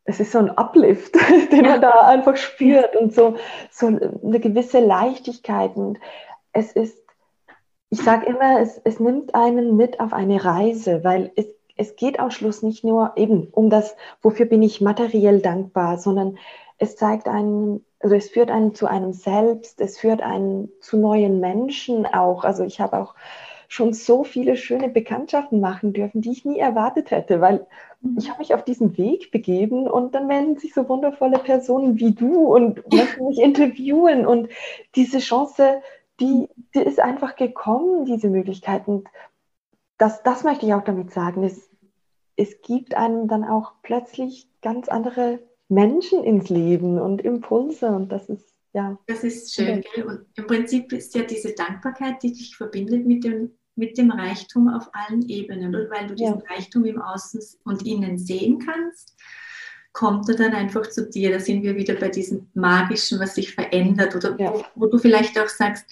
es 0.05 0.21
ist 0.21 0.33
so 0.33 0.38
ein 0.38 0.51
Uplift, 0.51 1.15
den 1.53 1.62
man 1.62 1.81
da 1.81 2.07
einfach 2.07 2.37
spürt 2.37 2.97
und 2.97 3.15
so, 3.15 3.37
so 3.71 3.87
eine 3.87 4.41
gewisse 4.41 4.81
Leichtigkeit. 4.81 5.77
Und 5.77 5.99
es 6.53 6.73
ist, 6.73 6.99
ich 7.91 8.03
sage 8.03 8.27
immer, 8.27 8.61
es, 8.61 8.81
es 8.85 9.01
nimmt 9.01 9.35
einen 9.35 9.77
mit 9.77 10.01
auf 10.01 10.12
eine 10.12 10.45
Reise, 10.45 11.05
weil 11.05 11.31
es, 11.37 11.47
es 11.77 11.97
geht 11.97 12.19
am 12.21 12.31
Schluss 12.31 12.62
nicht 12.62 12.85
nur 12.85 13.12
eben 13.17 13.49
um 13.53 13.71
das, 13.71 13.97
wofür 14.21 14.47
bin 14.47 14.62
ich 14.62 14.81
materiell 14.81 15.41
dankbar, 15.41 15.99
sondern 15.99 16.38
es 16.79 16.97
zeigt 16.97 17.29
einen, 17.29 17.85
also 18.01 18.17
es 18.17 18.29
führt 18.29 18.51
einen 18.51 18.75
zu 18.75 18.87
einem 18.87 19.12
selbst, 19.12 19.81
es 19.81 19.99
führt 19.99 20.21
einen 20.21 20.69
zu 20.81 20.97
neuen 20.97 21.38
Menschen 21.38 22.07
auch. 22.07 22.45
Also 22.45 22.65
ich 22.65 22.81
habe 22.81 22.99
auch 22.99 23.15
schon 23.73 23.95
so 23.95 24.23
viele 24.23 24.59
schöne 24.59 24.91
Bekanntschaften 24.91 25.59
machen 25.59 25.95
dürfen, 25.95 26.21
die 26.21 26.31
ich 26.31 26.45
nie 26.45 26.59
erwartet 26.59 27.11
hätte, 27.11 27.41
weil 27.41 27.67
mhm. 28.03 28.19
ich 28.19 28.29
habe 28.29 28.41
mich 28.41 28.53
auf 28.53 28.67
diesen 28.67 28.99
Weg 28.99 29.31
begeben 29.31 29.89
und 29.89 30.15
dann 30.15 30.27
melden 30.27 30.59
sich 30.59 30.75
so 30.75 30.91
wundervolle 30.91 31.39
Personen 31.39 31.99
wie 31.99 32.13
du 32.13 32.55
und 32.55 32.83
möchten 32.93 33.29
mich 33.29 33.39
interviewen 33.41 34.27
und 34.27 34.51
diese 34.95 35.21
Chance, 35.21 35.81
die, 36.21 36.49
die 36.75 36.83
ist 36.83 37.01
einfach 37.01 37.35
gekommen, 37.35 38.05
diese 38.05 38.29
Möglichkeit 38.29 38.87
und 38.87 39.09
das, 39.97 40.23
das 40.23 40.45
möchte 40.45 40.67
ich 40.67 40.75
auch 40.75 40.85
damit 40.85 41.11
sagen. 41.11 41.43
Es, 41.43 41.71
es 42.37 42.61
gibt 42.61 42.95
einem 42.95 43.27
dann 43.27 43.43
auch 43.43 43.73
plötzlich 43.83 44.49
ganz 44.61 44.91
andere 44.91 45.39
Menschen 45.71 46.23
ins 46.25 46.51
Leben 46.51 47.01
und 47.01 47.23
Impulse 47.23 47.87
und 47.87 48.13
das 48.13 48.29
ist 48.29 48.53
ja. 48.75 48.99
Das 49.07 49.25
ist 49.25 49.55
schön, 49.55 49.83
gell? 49.95 50.05
Und 50.05 50.27
im 50.35 50.47
Prinzip 50.47 50.93
ist 50.93 51.15
ja 51.15 51.23
diese 51.23 51.55
Dankbarkeit, 51.55 52.23
die 52.23 52.33
dich 52.33 52.57
verbindet 52.57 53.07
mit 53.07 53.25
dem 53.25 53.53
mit 53.75 53.97
dem 53.99 54.11
Reichtum 54.11 54.69
auf 54.69 54.91
allen 54.93 55.29
Ebenen. 55.29 55.75
Und 55.75 55.91
weil 55.91 56.07
du 56.07 56.15
diesen 56.15 56.41
ja. 56.41 56.55
Reichtum 56.55 56.85
im 56.85 57.01
Außen 57.01 57.41
und 57.65 57.87
Innen 57.87 58.19
sehen 58.19 58.59
kannst, 58.59 59.15
kommt 59.93 60.29
er 60.29 60.37
dann 60.37 60.53
einfach 60.53 60.89
zu 60.89 61.09
dir. 61.09 61.31
Da 61.31 61.41
sind 61.41 61.63
wir 61.63 61.77
wieder 61.77 61.95
bei 61.95 62.09
diesem 62.09 62.49
Magischen, 62.55 63.21
was 63.21 63.35
sich 63.35 63.55
verändert. 63.55 64.15
Oder 64.15 64.37
ja. 64.39 64.53
wo, 64.53 64.65
wo, 64.75 64.87
du 64.87 64.99
vielleicht 64.99 65.39
auch 65.39 65.49
sagst, 65.49 65.87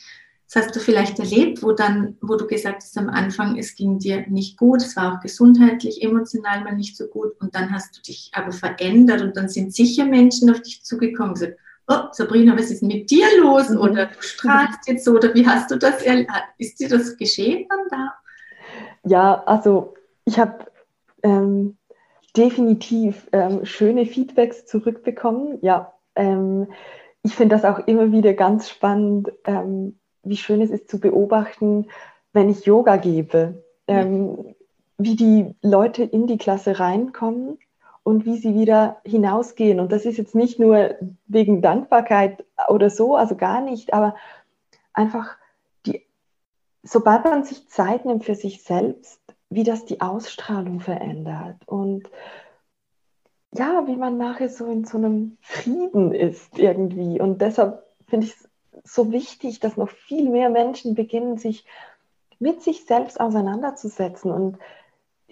das 0.52 0.64
hast 0.64 0.74
du 0.74 0.80
vielleicht 0.80 1.18
erlebt, 1.20 1.62
wo 1.62 1.72
dann, 1.72 2.16
wo 2.20 2.36
du 2.36 2.46
gesagt 2.46 2.82
hast 2.82 2.98
am 2.98 3.08
Anfang, 3.08 3.56
es 3.56 3.76
ging 3.76 4.00
dir 4.00 4.26
nicht 4.28 4.56
gut, 4.56 4.82
es 4.82 4.96
war 4.96 5.14
auch 5.14 5.20
gesundheitlich, 5.20 6.02
emotional 6.02 6.64
mal 6.64 6.74
nicht 6.74 6.96
so 6.96 7.06
gut 7.06 7.40
und 7.40 7.54
dann 7.54 7.70
hast 7.70 7.96
du 7.96 8.02
dich 8.02 8.32
aber 8.34 8.50
verändert 8.50 9.22
und 9.22 9.36
dann 9.36 9.48
sind 9.48 9.72
sicher 9.72 10.06
Menschen 10.06 10.50
auf 10.50 10.60
dich 10.60 10.82
zugekommen 10.82 11.30
und 11.30 11.38
gesagt, 11.38 11.58
oh, 11.90 12.08
Sabrina, 12.12 12.56
was 12.56 12.70
ist 12.70 12.82
mit 12.82 13.10
dir 13.10 13.26
los? 13.40 13.68
Mhm. 13.68 13.78
Oder 13.78 14.06
du 14.06 14.22
strahlst 14.22 14.86
jetzt 14.86 15.04
so, 15.04 15.12
oder 15.12 15.34
wie 15.34 15.46
hast 15.46 15.70
du 15.70 15.76
das, 15.76 16.02
ist 16.58 16.80
dir 16.80 16.88
das 16.88 17.16
geschehen 17.16 17.66
dann 17.68 17.88
da? 17.90 18.14
Ja, 19.04 19.42
also 19.44 19.94
ich 20.24 20.38
habe 20.38 20.66
ähm, 21.22 21.76
definitiv 22.36 23.28
ähm, 23.32 23.64
schöne 23.64 24.06
Feedbacks 24.06 24.66
zurückbekommen. 24.66 25.58
Ja, 25.62 25.92
ähm, 26.14 26.68
ich 27.22 27.34
finde 27.34 27.56
das 27.56 27.64
auch 27.64 27.86
immer 27.86 28.12
wieder 28.12 28.32
ganz 28.34 28.68
spannend, 28.68 29.32
ähm, 29.44 29.98
wie 30.22 30.36
schön 30.36 30.62
es 30.62 30.70
ist 30.70 30.88
zu 30.88 31.00
beobachten, 31.00 31.88
wenn 32.32 32.48
ich 32.48 32.64
Yoga 32.64 32.96
gebe, 32.96 33.62
mhm. 33.88 34.54
wie 34.98 35.16
die 35.16 35.54
Leute 35.62 36.04
in 36.04 36.26
die 36.26 36.38
Klasse 36.38 36.78
reinkommen 36.78 37.58
und 38.10 38.26
wie 38.26 38.36
sie 38.36 38.54
wieder 38.54 39.00
hinausgehen. 39.04 39.78
Und 39.78 39.92
das 39.92 40.04
ist 40.04 40.18
jetzt 40.18 40.34
nicht 40.34 40.58
nur 40.58 40.96
wegen 41.28 41.62
Dankbarkeit 41.62 42.44
oder 42.68 42.90
so, 42.90 43.14
also 43.14 43.36
gar 43.36 43.60
nicht, 43.60 43.94
aber 43.94 44.16
einfach 44.92 45.36
die, 45.86 46.04
sobald 46.82 47.24
man 47.24 47.44
sich 47.44 47.68
Zeit 47.68 48.04
nimmt 48.04 48.24
für 48.24 48.34
sich 48.34 48.64
selbst, 48.64 49.20
wie 49.48 49.62
das 49.62 49.84
die 49.84 50.00
Ausstrahlung 50.00 50.80
verändert 50.80 51.56
und 51.66 52.10
ja, 53.52 53.86
wie 53.86 53.96
man 53.96 54.18
nachher 54.18 54.48
so 54.48 54.66
in 54.66 54.84
so 54.84 54.98
einem 54.98 55.36
Frieden 55.40 56.12
ist 56.12 56.58
irgendwie. 56.58 57.20
Und 57.20 57.40
deshalb 57.40 57.84
finde 58.08 58.26
ich 58.26 58.32
es 58.32 58.48
so 58.92 59.12
wichtig, 59.12 59.60
dass 59.60 59.76
noch 59.76 59.88
viel 59.88 60.28
mehr 60.30 60.50
Menschen 60.50 60.96
beginnen, 60.96 61.38
sich 61.38 61.64
mit 62.40 62.62
sich 62.62 62.86
selbst 62.86 63.20
auseinanderzusetzen 63.20 64.32
und 64.32 64.58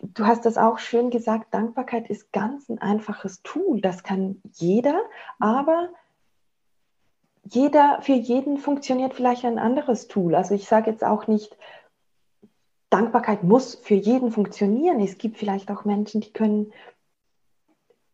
du 0.02 0.26
hast 0.26 0.44
das 0.44 0.58
auch 0.58 0.78
schön 0.78 1.10
gesagt, 1.10 1.52
Dankbarkeit 1.54 2.08
ist 2.08 2.32
ganz 2.32 2.68
ein 2.68 2.78
einfaches 2.78 3.42
Tool. 3.42 3.80
Das 3.80 4.02
kann 4.02 4.40
jeder, 4.52 5.00
aber 5.38 5.88
jeder, 7.44 8.00
für 8.02 8.12
jeden 8.12 8.58
funktioniert 8.58 9.14
vielleicht 9.14 9.44
ein 9.44 9.58
anderes 9.58 10.08
Tool. 10.08 10.34
Also 10.34 10.54
ich 10.54 10.66
sage 10.66 10.90
jetzt 10.90 11.04
auch 11.04 11.26
nicht, 11.26 11.56
Dankbarkeit 12.90 13.42
muss 13.44 13.74
für 13.74 13.94
jeden 13.94 14.30
funktionieren. 14.30 15.00
Es 15.00 15.18
gibt 15.18 15.36
vielleicht 15.36 15.70
auch 15.70 15.84
Menschen, 15.84 16.20
die 16.20 16.32
können 16.32 16.72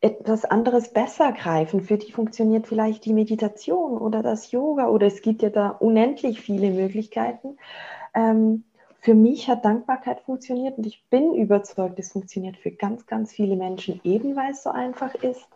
etwas 0.00 0.44
anderes 0.44 0.92
besser 0.92 1.32
greifen. 1.32 1.80
Für 1.80 1.96
die 1.96 2.12
funktioniert 2.12 2.66
vielleicht 2.66 3.04
die 3.04 3.14
Meditation 3.14 3.96
oder 3.96 4.22
das 4.22 4.50
Yoga 4.50 4.88
oder 4.88 5.06
es 5.06 5.22
gibt 5.22 5.42
ja 5.42 5.50
da 5.50 5.68
unendlich 5.68 6.40
viele 6.40 6.70
Möglichkeiten. 6.70 7.56
Ähm, 8.14 8.64
für 9.04 9.14
mich 9.14 9.50
hat 9.50 9.66
Dankbarkeit 9.66 10.20
funktioniert 10.22 10.78
und 10.78 10.86
ich 10.86 11.04
bin 11.10 11.34
überzeugt, 11.34 11.98
es 11.98 12.12
funktioniert 12.12 12.56
für 12.56 12.70
ganz, 12.70 13.04
ganz 13.04 13.32
viele 13.32 13.54
Menschen 13.54 14.00
eben, 14.02 14.34
weil 14.34 14.52
es 14.52 14.62
so 14.62 14.70
einfach 14.70 15.14
ist. 15.16 15.46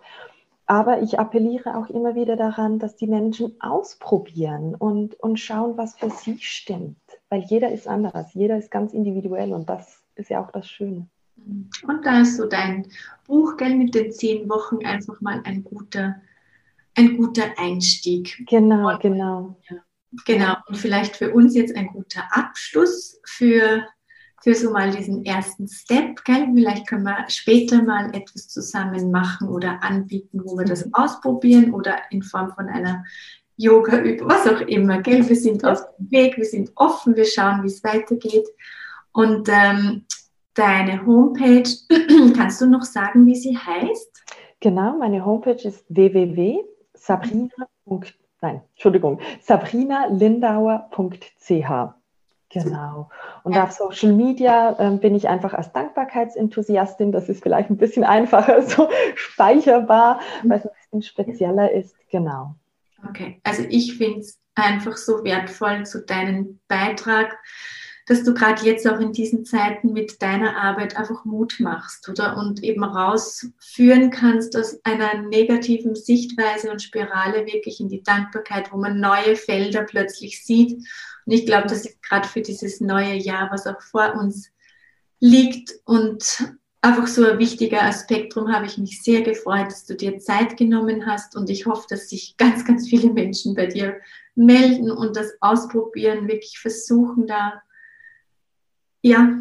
Aber 0.67 1.01
ich 1.01 1.19
appelliere 1.19 1.75
auch 1.79 1.89
immer 1.89 2.15
wieder 2.15 2.37
daran, 2.37 2.79
dass 2.79 2.97
die 2.97 3.07
Menschen 3.07 3.59
ausprobieren 3.59 4.75
und, 4.75 5.15
und 5.21 5.41
schauen, 5.41 5.79
was 5.79 5.97
für 5.97 6.11
sie 6.11 6.37
stimmt. 6.41 6.99
Weil 7.31 7.41
jeder 7.45 7.73
ist 7.73 7.89
anders, 7.89 8.35
jeder 8.35 8.59
ist 8.59 8.71
ganz 8.71 8.93
individuell 8.93 9.55
und 9.55 9.67
das 9.67 10.03
ist 10.17 10.29
ja 10.29 10.45
auch 10.45 10.51
das 10.51 10.69
Schöne. 10.69 11.09
Und 11.87 12.05
da 12.05 12.21
ist 12.21 12.37
so 12.37 12.45
dein 12.45 12.87
Buch, 13.27 13.57
gell, 13.57 13.77
mit 13.77 13.95
den 13.95 14.13
zehn 14.13 14.47
Wochen 14.51 14.85
einfach 14.85 15.23
mal 15.23 15.41
ein 15.45 15.65
guter, 15.65 16.17
ein 16.95 17.17
guter 17.17 17.45
Einstieg. 17.57 18.45
Genau, 18.47 18.91
und, 18.91 19.01
genau. 19.01 19.57
Ja. 19.71 19.77
Genau, 20.25 20.57
und 20.67 20.77
vielleicht 20.77 21.17
für 21.17 21.35
uns 21.35 21.55
jetzt 21.55 21.77
ein 21.77 21.89
guter 21.89 22.23
Abschluss 22.31 23.21
für, 23.25 23.85
für 24.43 24.55
so 24.55 24.71
mal 24.71 24.91
diesen 24.91 25.23
ersten 25.25 25.69
Step. 25.69 26.25
Gell? 26.25 26.49
Vielleicht 26.55 26.89
können 26.89 27.05
wir 27.05 27.27
später 27.29 27.83
mal 27.83 28.15
etwas 28.15 28.49
zusammen 28.49 29.11
machen 29.11 29.49
oder 29.49 29.83
anbieten, 29.83 30.41
wo 30.45 30.57
wir 30.57 30.65
das 30.65 30.87
mhm. 30.87 30.95
ausprobieren 30.95 31.75
oder 31.75 31.99
in 32.11 32.23
Form 32.23 32.55
von 32.55 32.69
einer 32.69 33.05
Yoga-Übung, 33.57 34.31
was 34.31 34.47
auch 34.47 34.63
immer. 34.63 35.03
Gell? 35.03 35.29
Wir 35.29 35.37
sind 35.37 35.63
auf 35.65 35.81
dem 35.99 36.11
Weg, 36.11 36.39
wir 36.39 36.47
sind 36.47 36.73
offen, 36.77 37.15
wir 37.15 37.27
schauen, 37.27 37.63
wie 37.63 37.69
es 37.69 37.85
weitergeht. 37.85 38.49
Und 39.13 39.51
ähm, 39.51 40.07
deine 40.55 41.05
Homepage, 41.05 41.69
kannst 42.35 42.63
du 42.63 42.67
noch 42.67 42.83
sagen, 42.83 43.27
wie 43.27 43.37
sie 43.37 43.59
heißt? 43.59 44.25
Genau, 44.61 44.97
meine 44.97 45.25
Homepage 45.25 45.69
ist 45.69 45.85
www.sabrina.de 45.89 48.28
nein, 48.41 48.63
Entschuldigung, 48.75 49.21
sabrinalindauer.ch. 49.41 51.95
Genau. 52.51 53.11
Und 53.43 53.55
ja. 53.55 53.65
auf 53.65 53.73
Social 53.73 54.13
Media 54.13 54.75
äh, 54.79 54.97
bin 54.97 55.15
ich 55.15 55.29
einfach 55.29 55.53
als 55.53 55.71
Dankbarkeitsenthusiastin. 55.73 57.13
Das 57.13 57.29
ist 57.29 57.43
vielleicht 57.43 57.69
ein 57.69 57.77
bisschen 57.77 58.05
einfacher 58.05 58.63
so 58.67 58.89
speicherbar, 59.15 60.21
weil 60.45 60.59
es 60.59 60.65
ein 60.65 60.73
bisschen 60.73 61.03
spezieller 61.03 61.71
ist. 61.71 61.95
Genau. 62.11 62.55
Okay, 63.07 63.41
also 63.45 63.65
ich 63.69 63.97
finde 63.97 64.21
es 64.21 64.41
einfach 64.55 64.97
so 64.97 65.23
wertvoll 65.25 65.85
zu 65.85 66.05
deinem 66.05 66.59
Beitrag 66.69 67.39
dass 68.09 68.25
du 68.25 68.33
gerade 68.33 68.65
jetzt 68.65 68.89
auch 68.89 69.01
in 69.01 69.13
diesen 69.13 69.45
Zeiten 69.45 69.93
mit 69.93 70.23
deiner 70.23 70.57
Arbeit 70.57 70.97
einfach 70.97 71.27
Mut 71.27 71.57
machst, 71.61 72.09
oder? 72.09 72.39
Und 72.39 72.63
eben 72.65 72.83
rausführen 72.83 74.11
kannst 74.11 74.57
aus 74.57 74.81
einer 74.83 75.23
negativen 75.23 75.95
Sichtweise 75.95 76.73
und 76.73 76.81
Spirale 76.81 77.45
wirklich 77.45 77.81
in 77.81 77.91
die 77.91 78.03
Dankbarkeit, 78.03 78.73
wo 78.73 78.79
man 78.79 78.99
neue 78.99 79.37
Felder 79.37 79.83
plötzlich 79.83 80.43
sieht. 80.43 80.73
Und 80.73 81.33
ich 81.33 81.45
glaube, 81.45 81.69
das 81.69 81.85
ist 81.85 82.03
gerade 82.03 82.27
für 82.27 82.41
dieses 82.41 82.81
neue 82.81 83.13
Jahr, 83.13 83.51
was 83.53 83.67
auch 83.67 83.83
vor 83.83 84.15
uns 84.15 84.51
liegt 85.21 85.75
und 85.85 86.55
einfach 86.81 87.09
so 87.09 87.27
ein 87.27 87.39
wichtiger 87.39 87.83
Aspekt. 87.83 88.35
Darum 88.35 88.51
habe 88.51 88.65
ich 88.65 88.79
mich 88.79 89.03
sehr 89.03 89.21
gefreut, 89.21 89.67
dass 89.67 89.85
du 89.85 89.95
dir 89.95 90.19
Zeit 90.19 90.57
genommen 90.57 91.05
hast 91.05 91.37
und 91.37 91.51
ich 91.51 91.67
hoffe, 91.67 91.85
dass 91.91 92.09
sich 92.09 92.39
ganz, 92.39 92.65
ganz 92.65 92.89
viele 92.89 93.13
Menschen 93.13 93.55
bei 93.55 93.67
dir 93.67 93.99
melden 94.35 94.91
und 94.91 95.15
das 95.15 95.33
ausprobieren, 95.41 96.27
wirklich 96.27 96.59
versuchen, 96.59 97.27
da 97.27 97.61
ja, 99.09 99.39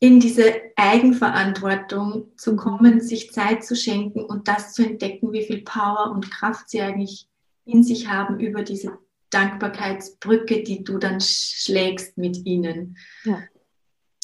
in 0.00 0.20
diese 0.20 0.44
Eigenverantwortung 0.76 2.36
zu 2.36 2.54
kommen, 2.56 3.00
sich 3.00 3.32
Zeit 3.32 3.64
zu 3.64 3.74
schenken 3.74 4.24
und 4.24 4.46
das 4.46 4.72
zu 4.72 4.84
entdecken, 4.84 5.32
wie 5.32 5.42
viel 5.42 5.62
Power 5.62 6.12
und 6.12 6.30
Kraft 6.30 6.70
sie 6.70 6.80
eigentlich 6.80 7.28
in 7.64 7.82
sich 7.82 8.08
haben 8.08 8.38
über 8.38 8.62
diese 8.62 8.98
Dankbarkeitsbrücke, 9.30 10.62
die 10.62 10.84
du 10.84 10.98
dann 10.98 11.20
schlägst 11.20 12.16
mit 12.16 12.46
ihnen. 12.46 12.96
Ja. 13.24 13.38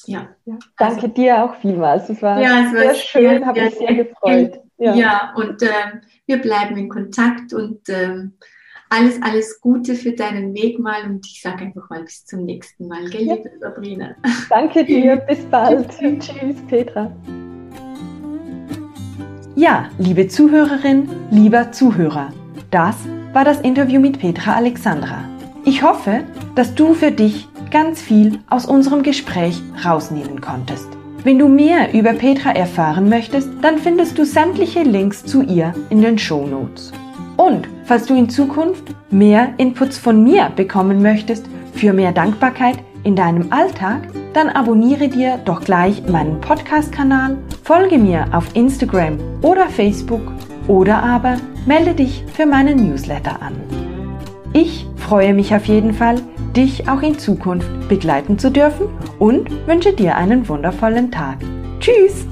Ja. 0.07 0.29
ja. 0.45 0.59
Danke 0.77 1.03
also, 1.03 1.09
dir 1.09 1.45
auch 1.45 1.57
vielmals. 1.57 2.09
Es 2.09 2.22
war, 2.22 2.41
ja, 2.41 2.66
es 2.66 2.75
war 2.75 2.83
sehr 2.83 2.95
schön, 2.95 3.47
habe 3.47 3.62
mich 3.62 3.75
sehr 3.75 3.95
gefreut. 3.95 4.61
Ja, 4.77 4.95
ja 4.95 5.35
und 5.35 5.62
äh, 5.62 6.01
wir 6.27 6.39
bleiben 6.39 6.77
in 6.77 6.89
Kontakt 6.89 7.53
und 7.53 7.89
äh, 7.89 8.29
alles, 8.91 9.20
alles 9.22 9.61
Gute 9.61 9.95
für 9.95 10.12
deinen 10.12 10.55
Weg 10.55 10.78
mal 10.78 11.05
und 11.05 11.26
ich 11.26 11.41
sage 11.43 11.64
einfach 11.64 11.89
mal 11.91 12.03
bis 12.03 12.24
zum 12.24 12.45
nächsten 12.45 12.89
Mal, 12.89 13.09
gell, 13.09 13.22
ja. 13.22 13.35
liebe 13.35 13.51
Sabrina. 13.61 14.14
Danke 14.49 14.85
dir, 14.85 15.16
bis 15.28 15.45
bald. 15.47 15.89
Tschüss, 15.99 16.57
Petra. 16.68 17.11
Ja, 19.57 19.89
liebe 19.99 20.28
Zuhörerin, 20.28 21.09
lieber 21.30 21.72
Zuhörer, 21.72 22.32
das 22.70 22.97
war 23.32 23.45
das 23.45 23.61
Interview 23.61 24.01
mit 24.01 24.18
Petra 24.18 24.55
Alexandra. 24.55 25.24
Ich 25.64 25.82
hoffe, 25.82 26.24
dass 26.55 26.74
du 26.74 26.95
für 26.95 27.11
dich 27.11 27.49
ganz 27.70 28.01
viel 28.01 28.39
aus 28.51 28.66
unserem 28.66 29.03
Gespräch 29.03 29.61
rausnehmen 29.85 30.41
konntest. 30.41 30.89
Wenn 31.24 31.39
du 31.39 31.49
mehr 31.49 31.95
über 31.95 32.12
Petra 32.12 32.51
erfahren 32.51 33.09
möchtest, 33.09 33.49
dann 33.62 33.78
findest 33.78 34.18
du 34.18 34.24
sämtliche 34.24 34.82
Links 34.82 35.24
zu 35.24 35.43
ihr 35.43 35.74
in 35.89 36.03
den 36.03 36.18
Show 36.18 36.47
Notes. 36.47 36.93
Und 37.37 37.68
falls 37.85 38.07
du 38.07 38.14
in 38.14 38.28
Zukunft 38.28 38.95
mehr 39.11 39.55
Inputs 39.59 39.99
von 39.99 40.22
mir 40.22 40.51
bekommen 40.55 41.03
möchtest 41.03 41.47
für 41.72 41.93
mehr 41.93 42.12
Dankbarkeit 42.12 42.78
in 43.05 43.16
deinem 43.16 43.53
Alltag, 43.53 44.09
dann 44.32 44.49
abonniere 44.49 45.09
dir 45.09 45.39
doch 45.45 45.61
gleich 45.61 46.07
meinen 46.09 46.41
Podcast-Kanal, 46.41 47.37
folge 47.62 47.99
mir 47.99 48.26
auf 48.32 48.55
Instagram 48.55 49.18
oder 49.43 49.68
Facebook 49.68 50.22
oder 50.66 51.03
aber 51.03 51.37
melde 51.66 51.95
dich 51.95 52.24
für 52.35 52.47
meinen 52.47 52.89
Newsletter 52.89 53.41
an. 53.41 53.55
Ich 54.53 54.87
freue 54.97 55.35
mich 55.35 55.55
auf 55.55 55.66
jeden 55.66 55.93
Fall, 55.93 56.16
dich 56.57 56.89
auch 56.89 57.03
in 57.03 57.18
Zukunft 57.18 57.68
begleiten 57.89 58.39
zu 58.39 58.51
dürfen 58.51 58.87
und 59.18 59.51
wünsche 59.66 59.93
dir 59.93 60.16
einen 60.16 60.49
wundervollen 60.49 61.11
Tag. 61.11 61.39
Tschüss! 61.80 62.26